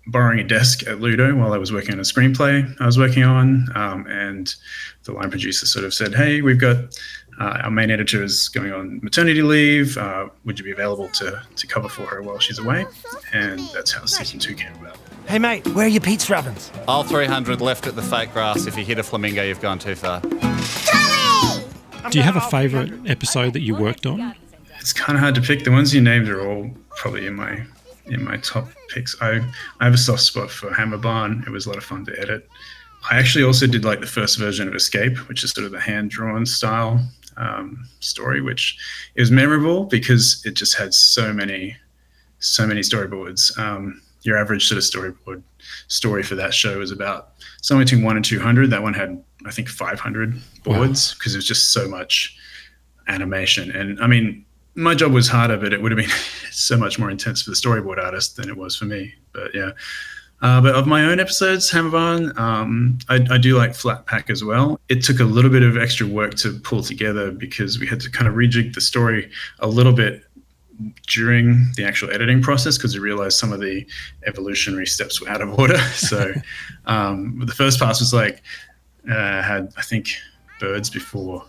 borrowing 0.07 0.39
a 0.39 0.45
desk 0.45 0.87
at 0.87 1.01
Ludo 1.01 1.35
while 1.35 1.53
I 1.55 1.57
was 1.57 1.73
working 1.73 1.95
on 1.95 1.99
a 1.99 2.03
screenplay 2.03 2.71
I 2.81 2.87
was 2.87 2.99
working 2.99 3.25
on. 3.25 3.69
Um, 3.75 4.07
and 4.07 4.55
the 5.05 5.13
line 5.13 5.31
producer 5.31 5.67
sort 5.67 5.85
of 5.85 5.95
said, 5.95 6.15
Hey, 6.15 6.43
we've 6.43 6.61
got 6.61 6.99
uh, 7.41 7.61
our 7.65 7.71
main 7.71 7.91
editor 7.91 8.23
is 8.23 8.49
going 8.49 8.73
on 8.73 9.01
maternity 9.03 9.43
leave. 9.43 9.97
Uh, 9.97 10.29
would 10.45 10.59
you 10.59 10.65
be 10.65 10.71
available 10.71 11.09
to, 11.09 11.43
to 11.57 11.67
cover 11.67 11.89
for 11.89 12.07
her 12.07 12.23
while 12.23 12.39
she's 12.39 12.59
away? 12.59 12.87
And 13.33 13.61
that's 13.75 13.93
how 13.93 14.05
season 14.05 14.39
two 14.39 14.55
came 14.55 14.75
about. 14.77 14.97
Hey, 15.27 15.39
mate, 15.39 15.67
where 15.69 15.87
are 15.87 15.89
your 15.89 16.01
pizza 16.01 16.37
ovens? 16.37 16.71
All 16.87 17.03
300 17.03 17.61
left 17.61 17.87
at 17.87 17.97
the 17.97 18.03
fake 18.03 18.33
grass. 18.33 18.67
If 18.67 18.77
you 18.77 18.85
hit 18.85 18.99
a 18.99 19.03
flamingo, 19.03 19.43
you've 19.43 19.61
gone 19.61 19.79
too 19.79 19.95
far. 19.95 20.21
Do 20.21 22.19
you 22.19 22.23
have 22.23 22.37
a 22.37 22.41
favourite 22.51 22.93
episode 23.07 23.55
that 23.55 23.63
you 23.63 23.75
worked 23.75 24.07
on? 24.07 24.35
It's 24.79 24.93
kind 24.93 25.17
of 25.17 25.23
hard 25.23 25.35
to 25.37 25.41
pick. 25.41 25.65
The 25.65 25.71
ones 25.73 25.95
you 25.95 26.01
named 26.01 26.29
are 26.29 26.47
all 26.47 26.71
probably 26.91 27.27
in 27.27 27.35
my 27.35 27.63
in 28.07 28.23
my 28.23 28.37
top 28.37 28.69
picks. 28.91 29.17
I 29.23 29.41
I 29.81 29.85
have 29.85 29.95
a 29.95 29.99
soft 29.99 30.21
spot 30.21 30.51
for 30.51 30.71
Hammerbarn. 30.71 31.47
It 31.47 31.51
was 31.51 31.65
a 31.65 31.71
lot 31.71 31.79
of 31.79 31.85
fun 31.85 32.05
to 32.05 32.21
edit. 32.21 32.47
I 33.11 33.19
actually 33.19 33.45
also 33.45 33.67
did 33.67 33.85
like 33.85 34.01
the 34.01 34.07
first 34.07 34.39
version 34.39 34.69
of 34.69 34.75
Escape, 34.75 35.17
which 35.29 35.43
is 35.43 35.51
sort 35.53 35.65
of 35.65 35.73
the 35.73 35.81
hand 35.81 36.11
drawn 36.11 36.45
style 36.45 37.01
um, 37.37 37.89
story, 38.01 38.41
which 38.41 38.77
is 39.15 39.31
memorable 39.31 39.85
because 39.85 40.43
it 40.45 40.55
just 40.55 40.77
had 40.77 40.95
so 40.95 41.33
many 41.33 41.77
so 42.41 42.67
many 42.67 42.81
storyboards. 42.81 43.57
Um, 43.59 44.03
your 44.23 44.37
average 44.37 44.69
sort 44.69 44.79
of 44.79 44.85
storyboard 44.85 45.43
story 45.89 46.23
for 46.23 46.35
that 46.35 46.53
show 46.53 46.79
was 46.79 46.91
about 46.91 47.32
somewhere 47.63 47.85
between 47.85 48.05
one 48.05 48.17
and 48.17 48.25
two 48.25 48.41
hundred. 48.41 48.70
That 48.70 48.82
one 48.82 48.94
had 48.94 49.23
I 49.47 49.51
think 49.51 49.69
five 49.69 50.01
hundred 50.01 50.35
boards 50.63 51.15
because 51.15 51.32
wow. 51.32 51.37
it 51.37 51.39
was 51.39 51.47
just 51.47 51.73
so 51.73 51.89
much 51.89 52.37
animation. 53.08 53.70
And 53.70 54.01
I 54.01 54.06
mean, 54.06 54.44
my 54.75 54.94
job 54.94 55.13
was 55.13 55.29
harder, 55.29 55.56
but 55.56 55.73
it 55.73 55.82
would 55.82 55.93
have 55.93 55.99
been 55.99 56.17
so 56.51 56.77
much 56.77 56.99
more 56.99 57.11
intense 57.11 57.43
for 57.43 57.51
the 57.51 57.56
storyboard 57.56 58.03
artist 58.03 58.37
than 58.37 58.49
it 58.49 58.56
was 58.56 58.77
for 58.77 58.87
me. 58.87 59.15
But 59.32 59.55
yeah. 59.55 59.70
Uh, 60.44 60.60
but 60.60 60.74
of 60.74 60.86
my 60.86 61.06
own 61.06 61.19
episodes, 61.19 61.70
Hammerbarn, 61.70 62.39
um, 62.39 62.98
I, 63.08 63.27
I, 63.31 63.39
do 63.39 63.56
like 63.56 63.74
Flat 63.74 64.05
Pack 64.05 64.29
as 64.29 64.44
well. 64.44 64.79
It 64.91 65.03
took 65.03 65.19
a 65.19 65.24
little 65.24 65.51
bit 65.51 65.63
of 65.63 65.79
extra 65.79 66.06
work 66.06 66.34
to 66.34 66.60
pull 66.60 66.82
together 66.82 67.31
because 67.31 67.79
we 67.79 67.86
had 67.86 67.98
to 68.03 68.10
kind 68.10 68.29
of 68.29 68.34
rejig 68.34 68.74
the 68.74 68.82
story 68.82 69.31
a 69.60 69.67
little 69.67 69.94
bit 69.94 70.22
during 71.06 71.65
the 71.77 71.86
actual 71.86 72.10
editing 72.10 72.43
process 72.43 72.77
because 72.77 72.93
we 72.93 73.01
realized 73.01 73.39
some 73.39 73.55
of 73.55 73.60
the 73.60 73.86
evolutionary 74.27 74.86
steps 74.86 75.19
were 75.19 75.31
out 75.31 75.41
of 75.41 75.58
order. 75.58 75.79
so 75.94 76.34
um, 76.84 77.41
the 77.46 77.55
first 77.55 77.79
pass 77.79 78.01
was 78.01 78.13
like, 78.13 78.43
uh, 79.10 79.41
had, 79.41 79.72
I 79.79 79.82
think, 79.82 80.10
birds 80.60 80.91
before 80.91 81.43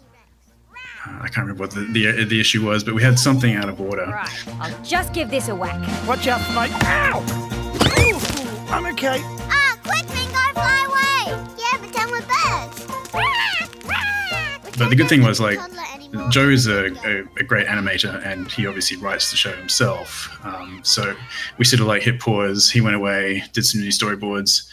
uh, 1.05 1.19
I 1.21 1.27
can't 1.27 1.39
remember 1.47 1.63
what 1.63 1.71
the, 1.71 1.81
the, 1.91 2.23
the 2.23 2.39
issue 2.39 2.65
was, 2.65 2.81
but 2.85 2.93
we 2.93 3.03
had 3.03 3.19
something 3.19 3.55
out 3.55 3.67
of 3.67 3.81
order. 3.81 4.05
Right, 4.05 4.47
I'll 4.61 4.83
just 4.85 5.13
give 5.13 5.29
this 5.29 5.49
a 5.49 5.55
whack. 5.55 5.81
Watch 6.07 6.27
out, 6.27 6.39
mate! 6.55 6.71
Ow! 6.85 7.54
Ooh, 8.75 8.77
I'm 8.77 8.86
okay. 8.94 9.22
Ah, 9.24 9.77
quick, 9.84 10.05
Bingo, 10.08 10.38
fly 10.53 10.84
away! 10.89 11.32
Yeah, 11.58 11.77
pretend 11.77 12.12
we're 12.12 12.20
birds. 12.22 12.86
But 14.77 14.89
the 14.89 14.96
good 14.98 15.08
thing 15.08 15.24
was, 15.24 15.39
like, 15.39 15.60
Joe 16.29 16.50
is 16.50 16.67
a, 16.67 16.88
a, 17.08 17.22
a, 17.39 17.44
great 17.44 17.67
animator 17.67 18.25
and 18.25 18.51
he 18.51 18.67
obviously 18.67 18.98
writes 18.98 19.32
the 19.32 19.38
show 19.38 19.53
himself. 19.53 20.38
Um, 20.44 20.82
so 20.84 21.15
we 21.58 21.63
sort 21.63 21.79
of 21.79 21.88
like 21.88 22.03
hit 22.03 22.20
pause. 22.20 22.70
He 22.70 22.82
went 22.82 22.96
away, 22.96 23.44
did 23.53 23.65
some 23.65 23.79
new 23.82 23.89
storyboards, 23.89 24.67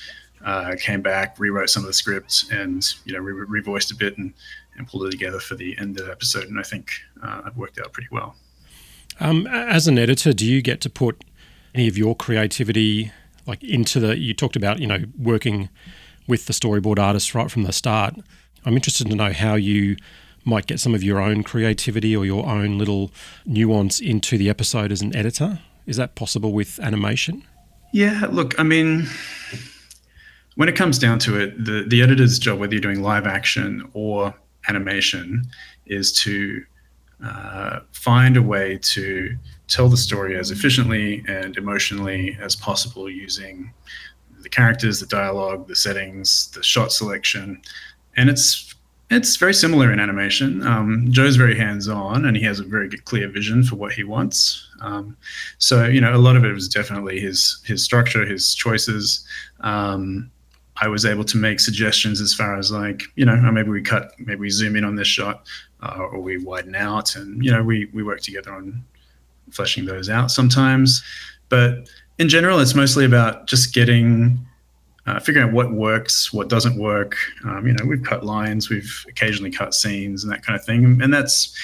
uh, 0.45 0.75
came 0.81 1.01
back, 1.03 1.39
rewrote 1.39 1.71
some 1.71 1.85
of 1.85 1.87
the 1.89 1.93
scripts, 1.93 2.51
and 2.51 2.85
you 3.05 3.13
know 3.13 3.19
re- 3.21 3.63
revoiced 3.63 3.93
a 3.93 3.97
bit 3.97 4.19
and 4.19 4.35
and 4.77 4.87
pulled 4.89 5.07
it 5.07 5.11
together 5.11 5.41
for 5.41 5.55
the 5.57 5.77
end 5.79 5.99
of 5.99 6.07
the 6.07 6.13
episode. 6.13 6.45
And 6.45 6.59
I 6.59 6.63
think 6.63 6.91
uh, 7.23 7.43
it 7.47 7.57
worked 7.57 7.79
out 7.79 7.93
pretty 7.93 8.09
well. 8.11 8.35
Um, 9.21 9.47
as 9.47 9.87
an 9.87 9.99
editor, 9.99 10.33
do 10.33 10.47
you 10.47 10.63
get 10.63 10.81
to 10.83 10.91
put 10.91 11.23
any 11.75 11.89
of 11.89 11.99
your 11.99 12.15
creativity 12.15 13.13
like 13.47 13.63
into 13.63 14.01
the? 14.01 14.19
You 14.19 14.35
talked 14.35 14.57
about 14.57 14.79
you 14.79 14.87
know 14.87 15.05
working 15.19 15.69
with 16.27 16.47
the 16.47 16.53
storyboard 16.53 16.99
artist 16.99 17.35
right 17.35 17.51
from 17.51 17.65
the 17.65 17.73
start. 17.73 18.15
I'm 18.65 18.75
interested 18.75 19.09
to 19.09 19.17
know 19.17 19.33
how 19.33 19.55
you 19.55 19.97
might 20.45 20.67
get 20.67 20.81
some 20.81 20.95
of 20.95 21.03
your 21.03 21.21
own 21.21 21.43
creativity 21.43 22.17
or 22.17 22.25
your 22.25 22.47
own 22.47 22.79
little 22.79 23.13
nuance 23.45 24.01
into 24.01 24.39
the 24.39 24.49
episode 24.49 24.93
as 24.93 25.01
an 25.01 25.15
editor. 25.15 25.61
Is 25.87 25.97
that 25.97 26.15
possible 26.15 26.53
with 26.53 26.79
animation? 26.81 27.45
Yeah, 27.93 28.27
look, 28.31 28.59
I 28.59 28.63
mean, 28.63 29.07
when 30.57 30.69
it 30.69 30.77
comes 30.77 30.99
down 30.99 31.19
to 31.21 31.39
it, 31.39 31.65
the, 31.65 31.85
the 31.87 32.03
editor's 32.03 32.39
job, 32.39 32.59
whether 32.59 32.75
you're 32.75 32.81
doing 32.81 33.03
live 33.03 33.27
action 33.27 33.89
or 33.93 34.35
animation, 34.69 35.45
is 35.87 36.13
to 36.13 36.65
uh, 37.25 37.81
find 37.93 38.37
a 38.37 38.43
way 38.43 38.79
to 38.79 39.37
tell 39.69 39.89
the 39.89 39.97
story 39.97 40.37
as 40.37 40.51
efficiently 40.51 41.25
and 41.29 41.57
emotionally 41.57 42.37
as 42.41 42.57
possible 42.57 43.09
using 43.09 43.73
the 44.41 44.49
characters, 44.49 45.01
the 45.01 45.07
dialogue, 45.07 45.69
the 45.69 45.77
settings, 45.77 46.51
the 46.51 46.63
shot 46.63 46.93
selection, 46.93 47.63
and 48.17 48.29
it's 48.29 48.75
it's 49.11 49.37
very 49.37 49.53
similar 49.53 49.93
in 49.93 50.01
animation. 50.01 50.67
Um, 50.67 51.07
Joe's 51.11 51.37
very 51.37 51.57
hands-on, 51.57 52.25
and 52.25 52.35
he 52.35 52.43
has 52.45 52.61
a 52.61 52.65
very 52.65 52.89
clear 52.89 53.29
vision 53.29 53.63
for 53.63 53.77
what 53.77 53.93
he 53.93 54.05
wants. 54.05 54.67
Um, 54.81 55.17
so 55.59 55.85
you 55.85 56.01
know, 56.01 56.15
a 56.15 56.19
lot 56.19 56.37
of 56.37 56.45
it 56.45 56.53
was 56.53 56.69
definitely 56.69 57.21
his 57.21 57.63
his 57.65 57.85
structure, 57.85 58.25
his 58.25 58.55
choices. 58.55 59.27
Um, 59.61 60.31
I 60.81 60.89
was 60.89 61.05
able 61.05 61.25
to 61.25 61.37
make 61.37 61.61
suggestions 61.61 62.21
as 62.21 62.35
far 62.35 62.59
as 62.59 62.73
like 62.73 63.03
you 63.15 63.25
know 63.25 63.37
maybe 63.53 63.69
we 63.69 63.83
cut, 63.83 64.13
maybe 64.19 64.41
we 64.41 64.51
zoom 64.51 64.77
in 64.77 64.85
on 64.85 64.97
this 64.97 65.09
shot, 65.09 65.47
uh, 65.83 65.99
or 65.99 66.21
we 66.21 66.39
widen 66.39 66.75
out, 66.75 67.17
and 67.17 67.45
you 67.45 67.51
know 67.51 67.63
we 67.63 67.89
we 67.93 68.03
work 68.03 68.21
together 68.21 68.53
on 68.53 68.85
fleshing 69.51 69.85
those 69.85 70.09
out 70.09 70.31
sometimes. 70.31 71.03
But 71.49 71.89
in 72.19 72.29
general, 72.29 72.61
it's 72.61 72.75
mostly 72.75 73.05
about 73.05 73.47
just 73.47 73.75
getting 73.75 74.39
uh, 75.07 75.19
figuring 75.19 75.49
out 75.49 75.55
what 75.55 75.73
works, 75.73 76.33
what 76.33 76.49
doesn't 76.49 76.79
work. 76.79 77.17
Um, 77.45 77.67
you 77.67 77.73
know, 77.73 77.85
we've 77.85 78.03
cut 78.03 78.25
lines, 78.25 78.71
we've 78.71 79.05
occasionally 79.09 79.51
cut 79.51 79.75
scenes 79.75 80.23
and 80.23 80.33
that 80.33 80.45
kind 80.45 80.59
of 80.59 80.65
thing, 80.65 81.01
and 81.03 81.13
that's 81.13 81.57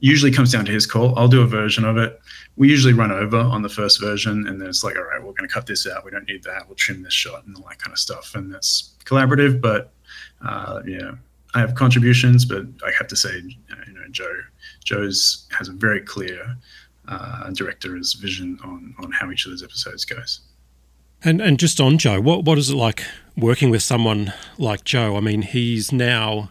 usually 0.00 0.30
comes 0.30 0.52
down 0.52 0.64
to 0.64 0.72
his 0.72 0.86
call. 0.86 1.18
I'll 1.18 1.28
do 1.28 1.42
a 1.42 1.46
version 1.46 1.84
of 1.84 1.96
it. 1.96 2.20
We 2.56 2.68
usually 2.68 2.92
run 2.92 3.10
over 3.10 3.38
on 3.38 3.62
the 3.62 3.68
first 3.68 4.00
version, 4.00 4.46
and 4.46 4.60
then 4.60 4.68
it's 4.68 4.84
like, 4.84 4.96
all 4.96 5.04
right, 5.04 5.20
we're 5.20 5.32
going 5.32 5.48
to 5.48 5.52
cut 5.52 5.66
this 5.66 5.86
out. 5.86 6.04
We 6.04 6.10
don't 6.10 6.26
need 6.26 6.42
that. 6.44 6.66
We'll 6.66 6.76
trim 6.76 7.02
this 7.02 7.12
shot 7.12 7.44
and 7.46 7.56
all 7.56 7.64
that 7.68 7.78
kind 7.78 7.92
of 7.92 7.98
stuff. 7.98 8.34
And 8.34 8.52
that's 8.52 8.94
collaborative, 9.04 9.60
but 9.60 9.92
uh, 10.44 10.82
yeah, 10.86 11.12
I 11.56 11.60
have 11.60 11.74
contributions, 11.74 12.44
but 12.44 12.66
I 12.86 12.90
have 12.98 13.08
to 13.08 13.16
say, 13.16 13.32
you 13.34 13.92
know, 13.94 14.02
Joe, 14.10 14.30
Joe's 14.84 15.46
has 15.58 15.68
a 15.68 15.72
very 15.72 16.02
clear 16.02 16.54
uh, 17.08 17.50
director's 17.50 18.12
vision 18.12 18.58
on 18.62 18.94
on 18.98 19.10
how 19.12 19.30
each 19.30 19.46
of 19.46 19.52
those 19.52 19.62
episodes 19.62 20.04
goes. 20.04 20.40
And 21.22 21.40
and 21.40 21.58
just 21.58 21.80
on 21.80 21.96
Joe, 21.96 22.20
what 22.20 22.44
what 22.44 22.58
is 22.58 22.68
it 22.68 22.76
like 22.76 23.04
working 23.38 23.70
with 23.70 23.82
someone 23.82 24.34
like 24.58 24.84
Joe? 24.84 25.16
I 25.16 25.20
mean, 25.20 25.40
he's 25.40 25.92
now, 25.92 26.50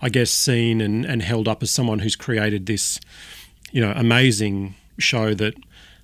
I 0.00 0.08
guess, 0.08 0.30
seen 0.30 0.80
and, 0.80 1.04
and 1.04 1.20
held 1.20 1.46
up 1.46 1.62
as 1.62 1.70
someone 1.70 1.98
who's 1.98 2.16
created 2.16 2.64
this, 2.64 2.98
you 3.70 3.82
know, 3.82 3.92
amazing 3.94 4.76
show 4.98 5.34
that 5.34 5.56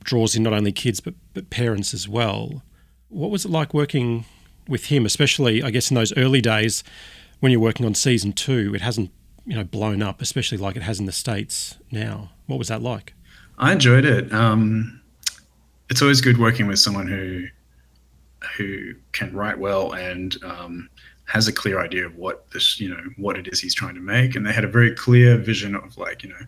draws 0.02 0.36
in 0.36 0.42
not 0.42 0.52
only 0.52 0.70
kids 0.70 1.00
but 1.00 1.14
but 1.32 1.48
parents 1.48 1.94
as 1.94 2.06
well. 2.06 2.62
What 3.08 3.30
was 3.30 3.46
it 3.46 3.50
like 3.50 3.72
working 3.72 4.26
with 4.68 4.86
him, 4.86 5.06
especially 5.06 5.62
I 5.62 5.70
guess 5.70 5.90
in 5.90 5.94
those 5.94 6.14
early 6.18 6.42
days 6.42 6.84
when 7.44 7.52
you're 7.52 7.60
working 7.60 7.84
on 7.84 7.94
season 7.94 8.32
two? 8.32 8.74
It 8.74 8.80
hasn't 8.80 9.10
you 9.44 9.54
know 9.54 9.64
blown 9.64 10.00
up, 10.00 10.22
especially 10.22 10.56
like 10.56 10.76
it 10.76 10.82
has 10.82 10.98
in 10.98 11.04
the 11.04 11.12
states 11.12 11.76
now. 11.90 12.30
What 12.46 12.58
was 12.58 12.68
that 12.68 12.80
like? 12.80 13.12
I 13.58 13.70
enjoyed 13.70 14.06
it. 14.06 14.32
Um, 14.32 15.02
it's 15.90 16.00
always 16.00 16.22
good 16.22 16.38
working 16.38 16.66
with 16.66 16.78
someone 16.78 17.06
who 17.06 17.44
who 18.56 18.94
can 19.12 19.30
write 19.34 19.58
well 19.58 19.92
and 19.92 20.42
um, 20.42 20.88
has 21.26 21.46
a 21.46 21.52
clear 21.52 21.80
idea 21.80 22.06
of 22.06 22.16
what 22.16 22.50
this, 22.50 22.80
you 22.80 22.88
know, 22.88 23.02
what 23.18 23.36
it 23.36 23.46
is 23.48 23.60
he's 23.60 23.74
trying 23.74 23.94
to 23.94 24.00
make. 24.00 24.36
And 24.36 24.46
they 24.46 24.52
had 24.52 24.64
a 24.64 24.68
very 24.68 24.94
clear 24.94 25.36
vision 25.36 25.74
of 25.74 25.98
like, 25.98 26.22
you 26.22 26.30
know, 26.30 26.46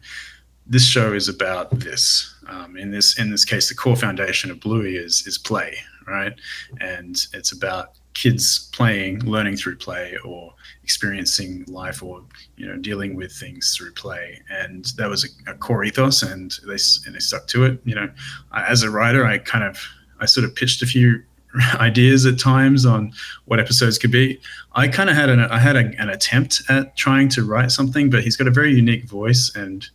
this 0.66 0.86
show 0.86 1.12
is 1.12 1.28
about 1.28 1.78
this. 1.78 2.34
Um, 2.48 2.78
in 2.78 2.90
this 2.90 3.18
in 3.18 3.30
this 3.30 3.44
case, 3.44 3.68
the 3.68 3.74
core 3.74 3.96
foundation 3.96 4.50
of 4.50 4.60
Bluey 4.60 4.96
is 4.96 5.26
is 5.26 5.36
play, 5.36 5.76
right? 6.06 6.32
And 6.80 7.22
it's 7.34 7.52
about 7.52 7.98
kids 8.16 8.70
playing, 8.72 9.20
learning 9.20 9.56
through 9.56 9.76
play, 9.76 10.16
or 10.24 10.54
experiencing 10.82 11.64
life, 11.68 12.02
or 12.02 12.22
you 12.56 12.66
know, 12.66 12.76
dealing 12.76 13.14
with 13.14 13.30
things 13.30 13.76
through 13.76 13.92
play. 13.92 14.40
And 14.50 14.86
that 14.96 15.08
was 15.08 15.24
a, 15.24 15.50
a 15.50 15.54
core 15.54 15.84
ethos, 15.84 16.22
and 16.22 16.50
they 16.66 16.78
and 17.04 17.14
they 17.14 17.18
stuck 17.18 17.46
to 17.48 17.64
it. 17.64 17.78
You 17.84 17.94
know, 17.94 18.10
as 18.54 18.82
a 18.82 18.90
writer, 18.90 19.26
I 19.26 19.38
kind 19.38 19.64
of 19.64 19.78
I 20.18 20.26
sort 20.26 20.44
of 20.44 20.54
pitched 20.54 20.82
a 20.82 20.86
few 20.86 21.22
ideas 21.74 22.24
at 22.24 22.38
times 22.38 22.86
on 22.86 23.12
what 23.44 23.60
episodes 23.60 23.98
could 23.98 24.12
be. 24.12 24.40
I 24.72 24.88
kind 24.88 25.10
of 25.10 25.16
had 25.16 25.28
an 25.28 25.40
I 25.40 25.58
had 25.58 25.76
a, 25.76 25.92
an 26.00 26.08
attempt 26.08 26.62
at 26.70 26.96
trying 26.96 27.28
to 27.30 27.44
write 27.44 27.70
something, 27.70 28.08
but 28.08 28.22
he's 28.22 28.36
got 28.36 28.48
a 28.48 28.52
very 28.52 28.74
unique 28.74 29.04
voice 29.04 29.54
and 29.54 29.86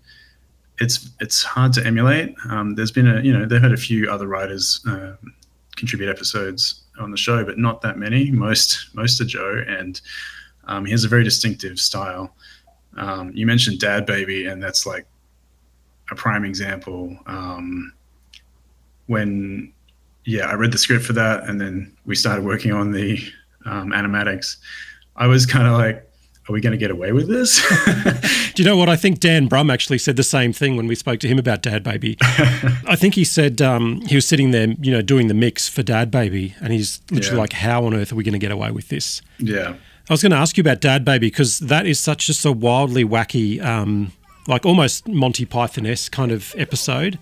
it's 0.80 1.10
it's 1.20 1.44
hard 1.44 1.74
to 1.74 1.86
emulate. 1.86 2.36
Um, 2.50 2.75
there's 2.75 2.92
been 2.92 3.08
a 3.08 3.22
you 3.22 3.34
know 3.34 3.46
they've 3.46 3.62
had 3.62 3.74
a 3.74 3.78
few 3.78 4.12
other 4.12 4.28
writers 4.28 4.80
uh, 4.88 5.13
contribute 5.82 6.10
episodes 6.10 6.84
on 7.00 7.10
the 7.10 7.18
show, 7.18 7.44
but 7.44 7.58
not 7.58 7.82
that 7.82 7.98
many. 7.98 8.30
Most 8.30 8.90
most 8.94 9.20
are 9.20 9.26
Joe, 9.26 9.64
and 9.68 10.00
um, 10.66 10.86
he 10.86 10.92
has 10.92 11.04
a 11.04 11.08
very 11.08 11.24
distinctive 11.24 11.80
style. 11.80 12.36
Um, 12.98 13.32
you 13.34 13.48
mentioned 13.48 13.80
Dad 13.80 14.06
Baby, 14.06 14.46
and 14.46 14.62
that's 14.62 14.86
like 14.86 15.08
a 16.12 16.16
prime 16.16 16.46
example. 16.46 17.18
Um, 17.26 17.94
when 19.08 19.74
yeah, 20.26 20.46
I 20.46 20.54
read 20.54 20.72
the 20.72 20.78
script 20.78 21.04
for 21.04 21.14
that, 21.14 21.50
and 21.50 21.60
then 21.60 21.92
we 22.06 22.16
started 22.16 22.46
working 22.46 22.72
on 22.72 22.92
the 22.92 23.18
um, 23.66 23.90
animatics. 23.90 24.58
I 25.16 25.26
was 25.26 25.48
kind 25.48 25.68
of 25.68 25.74
like, 25.74 26.08
are 26.50 26.54
we 26.54 26.62
going 26.62 26.72
to 26.72 26.78
get 26.78 26.92
away 26.92 27.12
with 27.12 27.28
this? 27.30 27.62
Do 28.56 28.64
you 28.64 28.68
know 28.68 28.76
what? 28.76 28.90
I 28.90 28.96
think 28.96 29.20
Dan 29.20 29.48
Brumm 29.48 29.72
actually 29.72 30.00
said 30.00 30.16
the 30.16 30.24
same 30.24 30.52
thing 30.54 30.76
when 30.76 30.88
we 30.88 30.96
spoke 30.96 31.20
to 31.22 31.28
him 31.28 31.38
about 31.40 31.62
Dad 31.62 31.84
Baby. 31.84 32.18
I 32.22 32.96
think 32.96 33.14
he 33.16 33.24
said 33.24 33.62
um, 33.62 34.02
he 34.08 34.16
was 34.16 34.28
sitting 34.28 34.52
there, 34.52 34.68
you 34.82 34.92
know, 34.92 35.02
doing 35.02 35.28
the 35.28 35.34
mix 35.34 35.70
for 35.70 35.84
Dad 35.84 36.10
Baby, 36.12 36.56
and 36.60 36.74
he's 36.74 37.02
literally 37.12 37.36
Yeah. 37.38 37.42
like, 37.42 37.54
how 37.54 37.86
on 37.86 37.94
earth 37.94 38.12
are 38.12 38.16
we 38.16 38.24
going 38.24 38.34
to 38.34 38.40
get 38.40 38.52
away 38.52 38.72
with 38.72 38.90
this? 38.90 39.22
yeah, 39.40 39.76
I 40.10 40.14
was 40.14 40.22
going 40.22 40.32
to 40.32 40.38
ask 40.38 40.58
you 40.58 40.62
about 40.62 40.82
Dad 40.82 41.06
Baby 41.06 41.28
because 41.28 41.60
that 41.60 41.86
is 41.86 42.00
such 42.00 42.26
just 42.28 42.44
a 42.44 42.52
wildly 42.52 43.06
wacky, 43.06 43.64
um, 43.64 44.12
like 44.48 44.66
almost 44.66 45.08
Monty 45.08 45.46
Python 45.46 45.86
esque 45.86 46.12
kind 46.12 46.32
of 46.32 46.54
episode. 46.58 47.20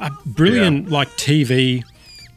A 0.00 0.10
brilliant, 0.26 0.88
like 0.88 1.08
TV 1.10 1.84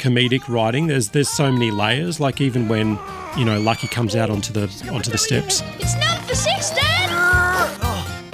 comedic 0.05 0.47
writing. 0.47 0.85
There's 0.85 1.09
there's 1.09 1.29
so 1.29 1.51
many 1.51 1.71
layers. 1.71 2.19
Like 2.19 2.39
even 2.39 2.67
when 2.67 2.99
you 3.35 3.43
know 3.43 3.59
Lucky 3.59 3.87
comes 3.87 4.15
out 4.15 4.29
onto 4.29 4.53
the 4.53 4.67
onto 4.91 5.09
the 5.09 5.17
steps. 5.17 5.63
It's 5.79 5.95
number 5.95 6.35
six, 6.35 6.69
Dad! 6.69 7.09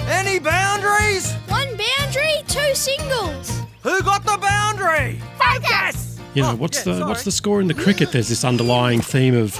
Any 0.00 0.38
boundaries? 0.38 1.32
One 1.48 1.68
boundary, 1.76 2.42
two 2.46 2.74
singles. 2.74 3.62
Who 3.82 4.02
got 4.02 4.22
the 4.24 4.36
boundary? 4.36 5.18
Focus! 5.38 6.18
You 6.34 6.42
know 6.42 6.54
what's 6.56 6.86
oh, 6.86 6.94
the 6.94 7.06
what's 7.06 7.24
the 7.24 7.32
score 7.32 7.62
in 7.62 7.68
the 7.68 7.74
cricket? 7.74 8.12
There's 8.12 8.28
this 8.28 8.44
underlying 8.44 9.00
theme 9.00 9.34
of. 9.34 9.58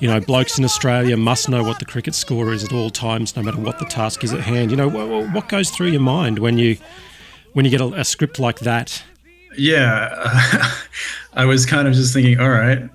You 0.00 0.08
know, 0.08 0.18
blokes 0.18 0.56
in 0.56 0.64
Australia 0.64 1.14
must 1.14 1.50
know 1.50 1.62
what 1.62 1.78
the 1.78 1.84
cricket 1.84 2.14
score 2.14 2.54
is 2.54 2.64
at 2.64 2.72
all 2.72 2.88
times, 2.88 3.36
no 3.36 3.42
matter 3.42 3.60
what 3.60 3.78
the 3.78 3.84
task 3.84 4.24
is 4.24 4.32
at 4.32 4.40
hand. 4.40 4.70
You 4.70 4.78
know, 4.78 4.88
what, 4.88 5.30
what 5.34 5.50
goes 5.50 5.68
through 5.68 5.88
your 5.88 6.00
mind 6.00 6.38
when 6.38 6.56
you 6.56 6.78
when 7.52 7.66
you 7.66 7.70
get 7.70 7.82
a, 7.82 7.92
a 7.92 8.04
script 8.06 8.38
like 8.38 8.60
that? 8.60 9.02
Yeah. 9.60 10.72
I 11.34 11.44
was 11.44 11.66
kind 11.66 11.86
of 11.86 11.94
just 11.94 12.12
thinking, 12.12 12.40
all 12.40 12.50
right, 12.50 12.88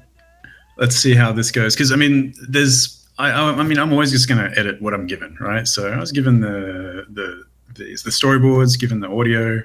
let's 0.78 0.96
see 0.96 1.14
how 1.14 1.32
this 1.32 1.52
goes. 1.52 1.76
Because 1.76 1.92
I 1.92 1.96
mean, 1.96 2.34
there's, 2.50 3.08
I, 3.18 3.32
I, 3.32 3.64
mean, 3.64 3.78
I'm 3.78 3.94
always 3.94 4.12
just 4.12 4.28
going 4.28 4.44
to 4.44 4.58
edit 4.60 4.82
what 4.82 4.94
I'm 4.94 5.08
given, 5.08 5.38
right? 5.40 5.68
So 5.68 5.92
I 5.92 6.00
was 6.00 6.12
given 6.12 6.42
the 6.42 7.06
the 7.10 7.46
the, 7.76 7.84
the 7.84 8.10
storyboards, 8.10 8.80
given 8.80 9.00
the 9.00 9.10
audio, 9.10 9.62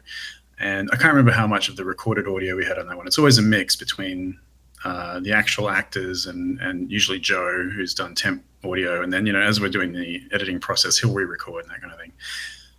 and 0.58 0.88
I 0.92 0.96
can't 0.96 1.12
remember 1.12 1.32
how 1.32 1.46
much 1.46 1.68
of 1.68 1.76
the 1.76 1.84
recorded 1.84 2.28
audio 2.28 2.56
we 2.56 2.64
had 2.64 2.78
on 2.78 2.86
that 2.88 2.96
one. 2.96 3.06
It's 3.06 3.18
always 3.18 3.38
a 3.38 3.42
mix 3.42 3.76
between 3.76 4.38
uh, 4.84 5.20
the 5.20 5.32
actual 5.32 5.70
actors 5.70 6.26
and 6.26 6.60
and 6.60 6.90
usually 6.90 7.18
Joe, 7.18 7.68
who's 7.74 7.94
done 7.94 8.14
temp 8.14 8.44
audio, 8.62 9.02
and 9.02 9.12
then 9.12 9.26
you 9.26 9.32
know 9.32 9.40
as 9.40 9.60
we're 9.60 9.68
doing 9.68 9.92
the 9.92 10.22
editing 10.32 10.60
process, 10.60 10.98
he'll 10.98 11.12
re-record 11.12 11.64
and 11.64 11.72
that 11.72 11.80
kind 11.80 11.92
of 11.92 11.98
thing. 11.98 12.12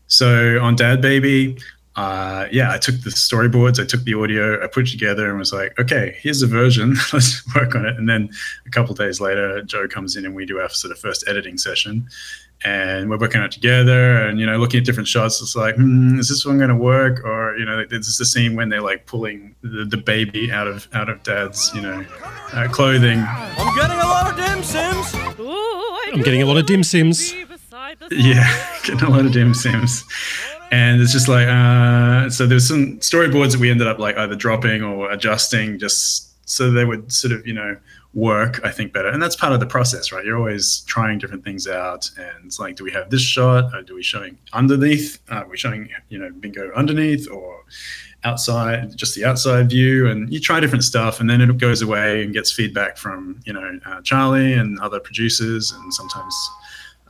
So 0.08 0.62
on 0.62 0.76
Dad 0.76 1.02
Baby, 1.02 1.58
uh, 1.98 2.48
yeah, 2.52 2.72
I 2.72 2.78
took 2.78 3.02
the 3.02 3.10
storyboards, 3.10 3.82
I 3.82 3.86
took 3.86 4.04
the 4.04 4.14
audio, 4.14 4.64
I 4.64 4.68
put 4.68 4.88
it 4.88 4.92
together, 4.92 5.30
and 5.30 5.38
was 5.38 5.52
like, 5.52 5.78
okay, 5.78 6.18
here's 6.22 6.42
a 6.42 6.48
version. 6.48 6.96
Let's 7.14 7.44
work 7.54 7.76
on 7.76 7.86
it. 7.86 7.98
And 7.98 8.08
then 8.08 8.30
a 8.66 8.70
couple 8.70 8.96
days 8.96 9.20
later, 9.20 9.62
Joe 9.64 9.88
comes 9.88 10.16
in 10.16 10.26
and 10.26 10.34
we 10.34 10.46
do 10.46 10.60
our 10.60 10.70
sort 10.70 10.92
of 10.92 11.00
first 11.00 11.28
editing 11.28 11.58
session, 11.58 12.08
and 12.64 13.10
we're 13.10 13.18
working 13.18 13.42
on 13.42 13.48
it 13.48 13.52
together, 13.52 14.26
and 14.26 14.40
you 14.40 14.46
know, 14.46 14.58
looking 14.58 14.80
at 14.80 14.86
different 14.86 15.10
shots. 15.10 15.42
It's 15.42 15.56
like, 15.56 15.76
hmm, 15.76 16.18
is 16.18 16.30
this 16.30 16.46
one 16.46 16.58
going 16.58 16.70
to 16.70 16.76
work? 16.76 17.26
Or 17.26 17.58
you 17.58 17.66
know, 17.66 17.84
this 17.86 18.08
is 18.08 18.18
the 18.18 18.26
scene 18.26 18.56
when 18.56 18.70
they're 18.70 18.82
like 18.82 19.06
pulling 19.06 19.54
the, 19.62 19.84
the 19.84 19.98
baby 19.98 20.50
out 20.50 20.68
of 20.68 20.88
out 20.94 21.10
of 21.10 21.22
Dad's 21.24 21.72
you 21.76 21.82
know 21.82 22.06
uh, 22.54 22.70
clothing. 22.70 23.20
I'm 23.28 23.76
getting 23.76 23.98
a 23.98 24.06
lot 24.06 24.32
of 24.32 24.38
dim 24.38 24.64
sims. 24.64 25.14
I'm 26.14 26.22
getting 26.24 26.42
a 26.42 26.46
lot 26.46 26.56
of 26.56 26.66
dim 26.68 26.84
sims. 26.84 27.34
Yeah, 28.12 28.80
getting 28.84 29.04
a 29.04 29.10
lot 29.10 29.26
of 29.26 29.34
dim 29.34 29.54
sims. 29.54 30.06
And 30.72 31.02
it's 31.02 31.12
just 31.12 31.28
like, 31.28 31.48
uh, 31.48 32.30
so 32.30 32.48
there's 32.48 32.68
some 32.68 32.98
storyboards 33.00 33.52
that 33.52 33.60
we 33.60 33.70
ended 33.70 33.88
up 33.88 34.00
like 34.00 34.18
either 34.18 34.36
dropping 34.36 34.82
or 34.84 35.12
adjusting 35.12 35.78
just 35.78 36.30
so 36.50 36.72
they 36.72 36.86
would 36.86 37.12
sort 37.12 37.34
of, 37.34 37.46
you 37.46 37.54
know, 37.54 37.78
work, 38.14 38.60
I 38.64 38.72
think, 38.72 38.94
better. 38.94 39.10
And 39.10 39.22
that's 39.22 39.36
part 39.36 39.54
of 39.54 39.60
the 39.60 39.66
process, 39.66 40.12
right? 40.12 40.24
You're 40.26 40.38
always 40.38 40.82
trying 40.82 41.20
different 41.20 41.44
things 41.44 41.68
out. 41.68 42.10
And 42.18 42.46
it's 42.46 42.60
like, 42.60 42.76
do 42.78 42.84
we 42.84 42.92
have 42.92 43.10
this 43.10 43.22
shot? 43.22 43.74
Or 43.74 43.82
do 43.82 43.96
we 43.96 44.04
showing 44.04 44.38
underneath? 44.54 45.20
Are 45.30 45.48
we 45.48 45.58
showing, 45.58 45.90
you 46.10 46.18
know, 46.18 46.32
bingo 46.32 46.72
underneath? 46.74 47.30
Or, 47.30 47.64
outside, 48.24 48.96
just 48.96 49.16
the 49.16 49.26
outside 49.26 49.70
view, 49.70 50.08
and 50.08 50.32
you 50.32 50.40
try 50.40 50.60
different 50.60 50.84
stuff, 50.84 51.20
and 51.20 51.30
then 51.30 51.42
it 51.42 51.58
goes 51.58 51.82
away 51.82 52.24
and 52.24 52.34
gets 52.34 52.52
feedback 52.52 52.98
from 52.98 53.40
you 53.46 53.54
know 53.54 53.80
uh, 53.86 54.02
Charlie 54.02 54.54
and 54.54 54.80
other 54.80 55.00
producers, 55.00 55.72
and 55.72 55.94
sometimes 55.94 56.36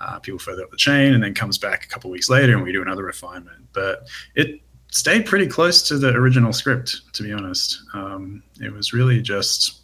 uh, 0.01 0.19
people 0.19 0.39
further 0.39 0.63
up 0.63 0.71
the 0.71 0.77
chain, 0.77 1.13
and 1.13 1.23
then 1.23 1.33
comes 1.33 1.57
back 1.57 1.85
a 1.85 1.87
couple 1.87 2.09
weeks 2.09 2.29
later, 2.29 2.55
and 2.55 2.63
we 2.63 2.71
do 2.71 2.81
another 2.81 3.03
refinement. 3.03 3.67
But 3.73 4.07
it 4.35 4.61
stayed 4.91 5.25
pretty 5.25 5.47
close 5.47 5.87
to 5.87 5.97
the 5.97 6.09
original 6.09 6.53
script, 6.53 7.13
to 7.13 7.23
be 7.23 7.31
honest. 7.31 7.81
Um, 7.93 8.43
it 8.59 8.73
was 8.73 8.93
really 8.93 9.21
just 9.21 9.81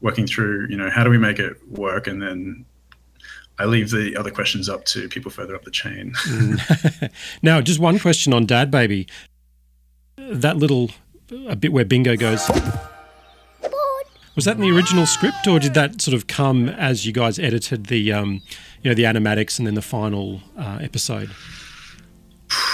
working 0.00 0.26
through, 0.26 0.66
you 0.68 0.76
know, 0.76 0.90
how 0.90 1.04
do 1.04 1.10
we 1.10 1.18
make 1.18 1.38
it 1.38 1.56
work, 1.68 2.06
and 2.06 2.22
then 2.22 2.64
I 3.58 3.66
leave 3.66 3.90
the 3.90 4.16
other 4.16 4.30
questions 4.30 4.68
up 4.68 4.86
to 4.86 5.08
people 5.08 5.30
further 5.30 5.54
up 5.54 5.64
the 5.64 5.70
chain. 5.70 6.14
now, 7.42 7.60
just 7.60 7.78
one 7.78 7.98
question 7.98 8.32
on 8.32 8.46
Dad 8.46 8.70
Baby. 8.70 9.06
That 10.16 10.56
little 10.56 10.90
a 11.46 11.56
bit 11.56 11.72
where 11.72 11.84
Bingo 11.84 12.16
goes. 12.16 12.48
Was 14.36 14.44
that 14.44 14.56
in 14.56 14.62
the 14.62 14.70
original 14.70 15.06
script, 15.06 15.46
or 15.48 15.58
did 15.58 15.74
that 15.74 16.00
sort 16.00 16.14
of 16.14 16.26
come 16.26 16.68
as 16.68 17.04
you 17.04 17.12
guys 17.12 17.38
edited 17.38 17.86
the, 17.86 18.12
um, 18.12 18.40
you 18.82 18.90
know, 18.90 18.94
the 18.94 19.02
animatics 19.02 19.58
and 19.58 19.66
then 19.66 19.74
the 19.74 19.82
final 19.82 20.40
uh, 20.56 20.78
episode? 20.80 21.30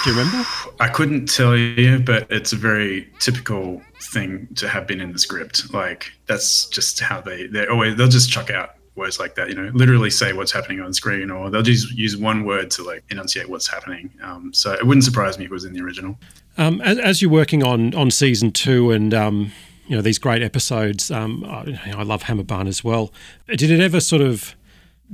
Do 0.04 0.10
you 0.10 0.18
remember? 0.18 0.48
I 0.80 0.88
couldn't 0.88 1.26
tell 1.26 1.56
you, 1.56 1.98
but 1.98 2.30
it's 2.30 2.52
a 2.52 2.56
very 2.56 3.10
typical 3.18 3.82
thing 4.00 4.48
to 4.56 4.68
have 4.68 4.86
been 4.86 5.00
in 5.00 5.12
the 5.12 5.18
script. 5.18 5.72
Like 5.72 6.12
that's 6.26 6.66
just 6.66 7.00
how 7.00 7.20
they 7.20 7.46
they 7.46 7.66
always 7.66 7.96
they'll 7.96 8.08
just 8.08 8.30
chuck 8.30 8.50
out 8.50 8.76
words 8.94 9.18
like 9.18 9.34
that. 9.34 9.48
You 9.48 9.54
know, 9.54 9.70
literally 9.74 10.10
say 10.10 10.32
what's 10.32 10.52
happening 10.52 10.80
on 10.80 10.94
screen, 10.94 11.30
or 11.30 11.50
they'll 11.50 11.62
just 11.62 11.92
use 11.92 12.16
one 12.16 12.44
word 12.44 12.70
to 12.72 12.82
like 12.82 13.04
enunciate 13.10 13.48
what's 13.48 13.66
happening. 13.66 14.10
Um, 14.22 14.52
so 14.54 14.72
it 14.72 14.86
wouldn't 14.86 15.04
surprise 15.04 15.38
me 15.38 15.44
if 15.44 15.50
it 15.50 15.54
was 15.54 15.64
in 15.64 15.72
the 15.72 15.82
original. 15.82 16.18
Um, 16.58 16.80
as, 16.80 16.98
as, 16.98 17.22
you're 17.22 17.30
working 17.30 17.62
on 17.62 17.94
on 17.94 18.10
season 18.10 18.52
two 18.52 18.90
and 18.90 19.12
um, 19.12 19.52
you 19.86 19.96
know 19.96 20.02
these 20.02 20.18
great 20.18 20.42
episodes, 20.42 21.10
um, 21.10 21.44
I, 21.44 21.80
I 21.94 22.02
love 22.02 22.24
Hammerbarn 22.24 22.68
as 22.68 22.82
well. 22.82 23.12
Did 23.48 23.70
it 23.70 23.80
ever 23.80 24.00
sort 24.00 24.22
of 24.22 24.54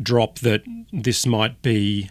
drop 0.00 0.38
that 0.40 0.62
this 0.92 1.26
might 1.26 1.60
be 1.62 2.10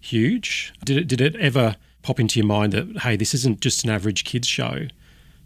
huge? 0.00 0.72
Did 0.84 0.96
it 0.96 1.08
did 1.08 1.20
it 1.20 1.36
ever 1.36 1.76
pop 2.02 2.18
into 2.18 2.40
your 2.40 2.46
mind 2.46 2.72
that 2.72 3.02
hey, 3.02 3.16
this 3.16 3.34
isn't 3.34 3.60
just 3.60 3.84
an 3.84 3.90
average 3.90 4.24
kids 4.24 4.48
show? 4.48 4.86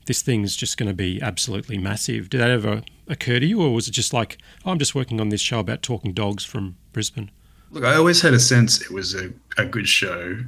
This 0.06 0.22
thing's 0.22 0.54
just 0.54 0.76
going 0.76 0.88
to 0.88 0.94
be 0.94 1.20
absolutely 1.22 1.78
massive. 1.78 2.28
Did 2.28 2.40
that 2.40 2.50
ever 2.50 2.82
occur 3.08 3.40
to 3.40 3.46
you, 3.46 3.62
or 3.62 3.72
was 3.72 3.88
it 3.88 3.92
just 3.92 4.12
like 4.12 4.38
oh, 4.64 4.70
I'm 4.70 4.78
just 4.78 4.94
working 4.94 5.20
on 5.20 5.28
this 5.28 5.40
show 5.40 5.58
about 5.58 5.82
talking 5.82 6.12
dogs 6.12 6.44
from 6.44 6.76
Brisbane? 6.92 7.30
Look, 7.70 7.84
I 7.84 7.96
always 7.96 8.22
had 8.22 8.34
a 8.34 8.40
sense 8.40 8.80
it 8.80 8.90
was 8.90 9.14
a, 9.14 9.32
a 9.58 9.64
good 9.64 9.88
show 9.88 10.38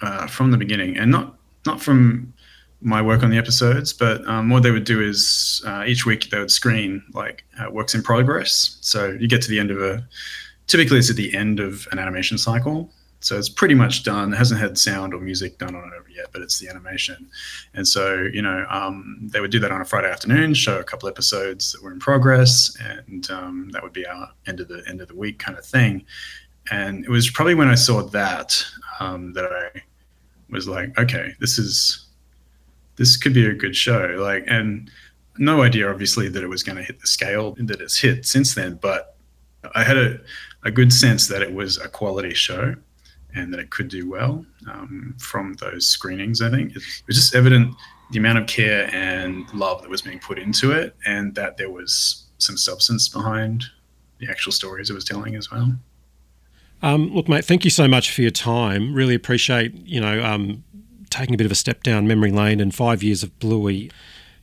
uh, 0.00 0.26
from 0.26 0.50
the 0.50 0.56
beginning, 0.56 0.96
and 0.96 1.10
not 1.10 1.38
not 1.66 1.80
from 1.80 2.34
my 2.80 3.02
work 3.02 3.22
on 3.22 3.30
the 3.30 3.38
episodes, 3.38 3.92
but 3.92 4.26
um, 4.28 4.50
what 4.50 4.62
they 4.62 4.70
would 4.70 4.84
do 4.84 5.00
is 5.00 5.62
uh, 5.66 5.84
each 5.86 6.06
week 6.06 6.30
they 6.30 6.38
would 6.38 6.50
screen 6.50 7.02
like 7.12 7.44
uh, 7.60 7.70
works 7.70 7.94
in 7.94 8.02
progress. 8.02 8.78
So 8.80 9.08
you 9.08 9.26
get 9.28 9.42
to 9.42 9.50
the 9.50 9.58
end 9.58 9.70
of 9.70 9.82
a, 9.82 10.06
typically 10.66 10.98
it's 10.98 11.10
at 11.10 11.16
the 11.16 11.34
end 11.34 11.58
of 11.60 11.88
an 11.90 11.98
animation 11.98 12.38
cycle. 12.38 12.92
So 13.20 13.36
it's 13.36 13.48
pretty 13.48 13.74
much 13.74 14.04
done. 14.04 14.32
It 14.32 14.36
hasn't 14.36 14.60
had 14.60 14.78
sound 14.78 15.12
or 15.12 15.20
music 15.20 15.58
done 15.58 15.74
on 15.74 15.88
it 15.88 16.14
yet, 16.14 16.26
but 16.32 16.40
it's 16.40 16.60
the 16.60 16.68
animation. 16.68 17.28
And 17.74 17.86
so, 17.86 18.28
you 18.32 18.42
know, 18.42 18.64
um, 18.70 19.18
they 19.22 19.40
would 19.40 19.50
do 19.50 19.58
that 19.58 19.72
on 19.72 19.80
a 19.80 19.84
Friday 19.84 20.08
afternoon, 20.08 20.54
show 20.54 20.78
a 20.78 20.84
couple 20.84 21.08
episodes 21.08 21.72
that 21.72 21.82
were 21.82 21.92
in 21.92 21.98
progress, 21.98 22.76
and 22.80 23.28
um, 23.30 23.70
that 23.72 23.82
would 23.82 23.92
be 23.92 24.06
our 24.06 24.30
end 24.46 24.60
of 24.60 24.68
the 24.68 24.84
end 24.86 25.00
of 25.00 25.08
the 25.08 25.16
week 25.16 25.40
kind 25.40 25.58
of 25.58 25.64
thing. 25.66 26.04
And 26.70 27.04
it 27.04 27.10
was 27.10 27.28
probably 27.28 27.56
when 27.56 27.68
I 27.68 27.74
saw 27.74 28.02
that 28.02 28.64
um, 29.00 29.32
that 29.32 29.46
I 29.46 29.82
was 30.50 30.68
like, 30.68 30.96
okay, 30.96 31.34
this 31.40 31.58
is 31.58 32.07
this 32.98 33.16
could 33.16 33.32
be 33.32 33.46
a 33.46 33.54
good 33.54 33.74
show. 33.74 34.16
Like, 34.18 34.44
and 34.46 34.90
no 35.38 35.62
idea, 35.62 35.90
obviously, 35.90 36.28
that 36.28 36.42
it 36.42 36.48
was 36.48 36.62
going 36.62 36.76
to 36.76 36.82
hit 36.82 37.00
the 37.00 37.06
scale 37.06 37.56
that 37.58 37.80
it's 37.80 37.98
hit 37.98 38.26
since 38.26 38.54
then. 38.54 38.78
But 38.82 39.16
I 39.74 39.84
had 39.84 39.96
a, 39.96 40.20
a 40.64 40.70
good 40.70 40.92
sense 40.92 41.28
that 41.28 41.40
it 41.40 41.54
was 41.54 41.78
a 41.78 41.88
quality 41.88 42.34
show 42.34 42.74
and 43.34 43.52
that 43.52 43.60
it 43.60 43.70
could 43.70 43.88
do 43.88 44.08
well 44.08 44.44
um, 44.70 45.14
from 45.18 45.54
those 45.54 45.88
screenings. 45.88 46.42
I 46.42 46.50
think 46.50 46.74
it 46.74 46.82
was 47.06 47.16
just 47.16 47.34
evident 47.34 47.74
the 48.10 48.18
amount 48.18 48.38
of 48.38 48.46
care 48.46 48.90
and 48.94 49.52
love 49.52 49.82
that 49.82 49.90
was 49.90 50.02
being 50.02 50.18
put 50.18 50.38
into 50.38 50.72
it, 50.72 50.96
and 51.06 51.34
that 51.34 51.56
there 51.56 51.70
was 51.70 52.26
some 52.38 52.56
substance 52.56 53.08
behind 53.08 53.64
the 54.18 54.28
actual 54.28 54.52
stories 54.52 54.90
it 54.90 54.94
was 54.94 55.04
telling 55.04 55.36
as 55.36 55.50
well. 55.50 55.74
Um, 56.80 57.12
look, 57.12 57.28
mate, 57.28 57.44
thank 57.44 57.64
you 57.64 57.70
so 57.70 57.88
much 57.88 58.12
for 58.12 58.22
your 58.22 58.30
time. 58.30 58.94
Really 58.94 59.14
appreciate 59.14 59.74
you 59.74 60.00
know 60.00 60.22
um, 60.24 60.64
taking 61.08 61.34
a 61.34 61.38
bit 61.38 61.46
of 61.46 61.52
a 61.52 61.56
step 61.56 61.82
down 61.82 62.06
memory 62.06 62.30
lane 62.30 62.60
and 62.60 62.74
five 62.74 63.02
years 63.02 63.22
of 63.22 63.38
Bluey. 63.38 63.90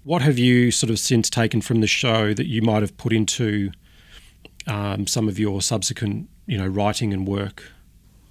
What 0.03 0.21
have 0.21 0.37
you 0.37 0.71
sort 0.71 0.89
of 0.89 0.99
since 0.99 1.29
taken 1.29 1.61
from 1.61 1.81
the 1.81 1.87
show 1.87 2.33
that 2.33 2.47
you 2.47 2.61
might 2.61 2.81
have 2.81 2.95
put 2.97 3.11
into 3.11 3.71
um, 4.67 5.07
some 5.07 5.27
of 5.27 5.39
your 5.39 5.61
subsequent, 5.61 6.29
you 6.45 6.57
know, 6.57 6.67
writing 6.67 7.13
and 7.13 7.27
work? 7.27 7.63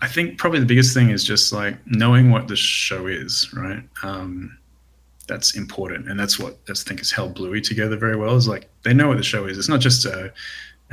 I 0.01 0.09
think 0.09 0.39
probably 0.39 0.61
the 0.61 0.67
biggest 0.67 0.93
thing 0.95 1.11
is 1.11 1.25
just 1.25 1.53
like 1.53 1.77
knowing 1.87 2.31
what 2.31 2.49
the 2.49 2.57
show 2.57 3.07
is, 3.07 3.51
right? 3.55 3.83
Um, 4.03 4.59
that's 5.27 5.57
important, 5.57 6.09
and 6.09 6.21
that's 6.21 6.39
what 6.39 6.59
I 6.69 6.75
think 6.75 7.01
has 7.01 7.11
held 7.11 7.35
Bluey 7.35 7.61
together 7.61 7.97
very 7.97 8.17
well. 8.17 8.37
Is 8.37 8.47
like 8.47 8.69
they 8.83 8.93
know 8.93 9.09
what 9.09 9.17
the 9.17 9.23
show 9.23 9.47
is. 9.47 9.57
It's 9.57 9.69
not 9.69 9.81
just 9.81 10.05
a 10.05 10.33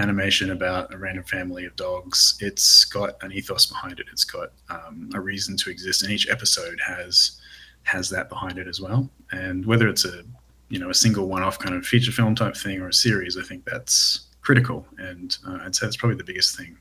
animation 0.02 0.52
about 0.52 0.94
a 0.94 0.98
random 0.98 1.24
family 1.24 1.66
of 1.66 1.76
dogs. 1.76 2.36
It's 2.40 2.86
got 2.86 3.22
an 3.24 3.32
ethos 3.32 3.66
behind 3.66 4.00
it. 4.00 4.08
It's 4.12 4.24
got 4.24 4.50
um, 4.70 5.10
a 5.14 5.20
reason 5.20 5.58
to 5.58 5.70
exist, 5.70 6.04
and 6.04 6.12
each 6.12 6.30
episode 6.30 6.80
has 6.86 7.40
has 7.84 8.10
that 8.10 8.30
behind 8.30 8.58
it 8.58 8.68
as 8.68 8.80
well. 8.80 9.10
And 9.32 9.66
whether 9.66 9.88
it's 9.88 10.06
a 10.06 10.24
you 10.70 10.80
know 10.80 10.90
a 10.90 10.94
single 10.94 11.28
one-off 11.28 11.60
kind 11.60 11.76
of 11.76 11.86
feature 11.86 12.12
film 12.12 12.36
type 12.36 12.56
thing 12.56 12.80
or 12.82 12.90
a 12.90 12.94
series, 12.94 13.38
I 13.38 13.44
think 13.44 13.66
that's 13.66 14.28
critical. 14.42 14.86
And 14.98 15.38
uh, 15.48 15.60
I'd 15.62 15.76
say 15.76 15.88
it's 15.88 15.98
probably 15.98 16.18
the 16.18 16.24
biggest 16.24 16.58
thing 16.58 16.78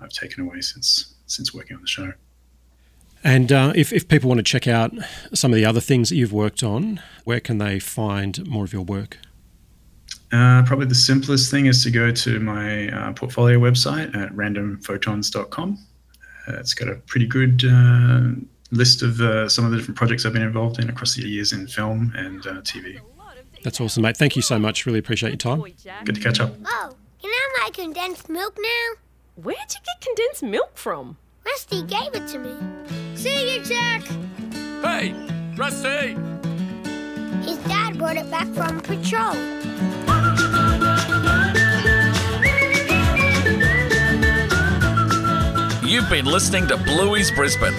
I've 0.00 0.10
taken 0.10 0.44
away 0.44 0.60
since 0.60 1.14
since 1.26 1.54
working 1.54 1.76
on 1.76 1.82
the 1.82 1.88
show. 1.88 2.12
And 3.26 3.50
uh, 3.50 3.72
if, 3.74 3.90
if 3.90 4.06
people 4.06 4.28
want 4.28 4.38
to 4.40 4.44
check 4.44 4.68
out 4.68 4.92
some 5.32 5.50
of 5.50 5.56
the 5.56 5.64
other 5.64 5.80
things 5.80 6.10
that 6.10 6.16
you've 6.16 6.32
worked 6.32 6.62
on, 6.62 7.00
where 7.24 7.40
can 7.40 7.56
they 7.56 7.78
find 7.78 8.46
more 8.46 8.64
of 8.64 8.74
your 8.74 8.84
work? 8.84 9.16
Uh, 10.34 10.64
probably 10.64 10.86
the 10.86 10.94
simplest 10.96 11.48
thing 11.48 11.66
is 11.66 11.84
to 11.84 11.92
go 11.92 12.10
to 12.10 12.40
my 12.40 12.88
uh, 12.88 13.12
portfolio 13.12 13.56
website 13.56 14.12
at 14.16 14.32
randomphotons.com. 14.32 15.78
Uh, 16.48 16.52
it's 16.54 16.74
got 16.74 16.88
a 16.88 16.96
pretty 17.06 17.26
good 17.26 17.62
uh, 17.64 18.30
list 18.72 19.02
of 19.02 19.20
uh, 19.20 19.48
some 19.48 19.64
of 19.64 19.70
the 19.70 19.76
different 19.76 19.96
projects 19.96 20.26
I've 20.26 20.32
been 20.32 20.42
involved 20.42 20.80
in 20.80 20.90
across 20.90 21.14
the 21.14 21.22
years 21.22 21.52
in 21.52 21.68
film 21.68 22.12
and 22.16 22.44
uh, 22.48 22.54
TV. 22.62 23.00
That's 23.62 23.80
awesome, 23.80 24.02
mate. 24.02 24.16
Thank 24.16 24.34
you 24.34 24.42
so 24.42 24.58
much. 24.58 24.86
Really 24.86 24.98
appreciate 24.98 25.30
your 25.30 25.36
time. 25.36 25.62
Good 26.04 26.16
to 26.16 26.20
catch 26.20 26.40
up. 26.40 26.52
Oh, 26.66 26.94
can 27.22 27.30
I 27.30 27.48
have 27.60 27.62
my 27.62 27.84
condensed 27.84 28.28
milk 28.28 28.58
now? 28.60 29.00
Where'd 29.36 29.58
you 29.58 29.80
get 29.86 30.00
condensed 30.00 30.42
milk 30.42 30.76
from? 30.76 31.16
Rusty 31.46 31.82
gave 31.84 32.12
it 32.12 32.26
to 32.28 32.38
me. 32.40 33.16
See 33.16 33.54
you, 33.54 33.62
Jack. 33.62 34.02
Hey, 34.82 35.14
Rusty! 35.56 36.16
His 37.48 37.58
dad 37.68 37.98
brought 37.98 38.16
it 38.16 38.28
back 38.30 38.48
from 38.48 38.80
patrol. 38.80 39.63
You've 45.94 46.10
been 46.10 46.24
listening 46.24 46.66
to 46.66 46.76
Bluey's 46.76 47.30
Brisbane. 47.30 47.72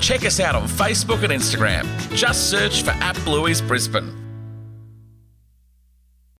Check 0.00 0.24
us 0.24 0.38
out 0.38 0.54
on 0.54 0.68
Facebook 0.68 1.24
and 1.24 1.32
Instagram. 1.32 1.84
Just 2.14 2.48
search 2.48 2.84
for 2.84 2.92
at 2.92 3.16
Bluey's 3.24 3.60
Brisbane. 3.60 4.19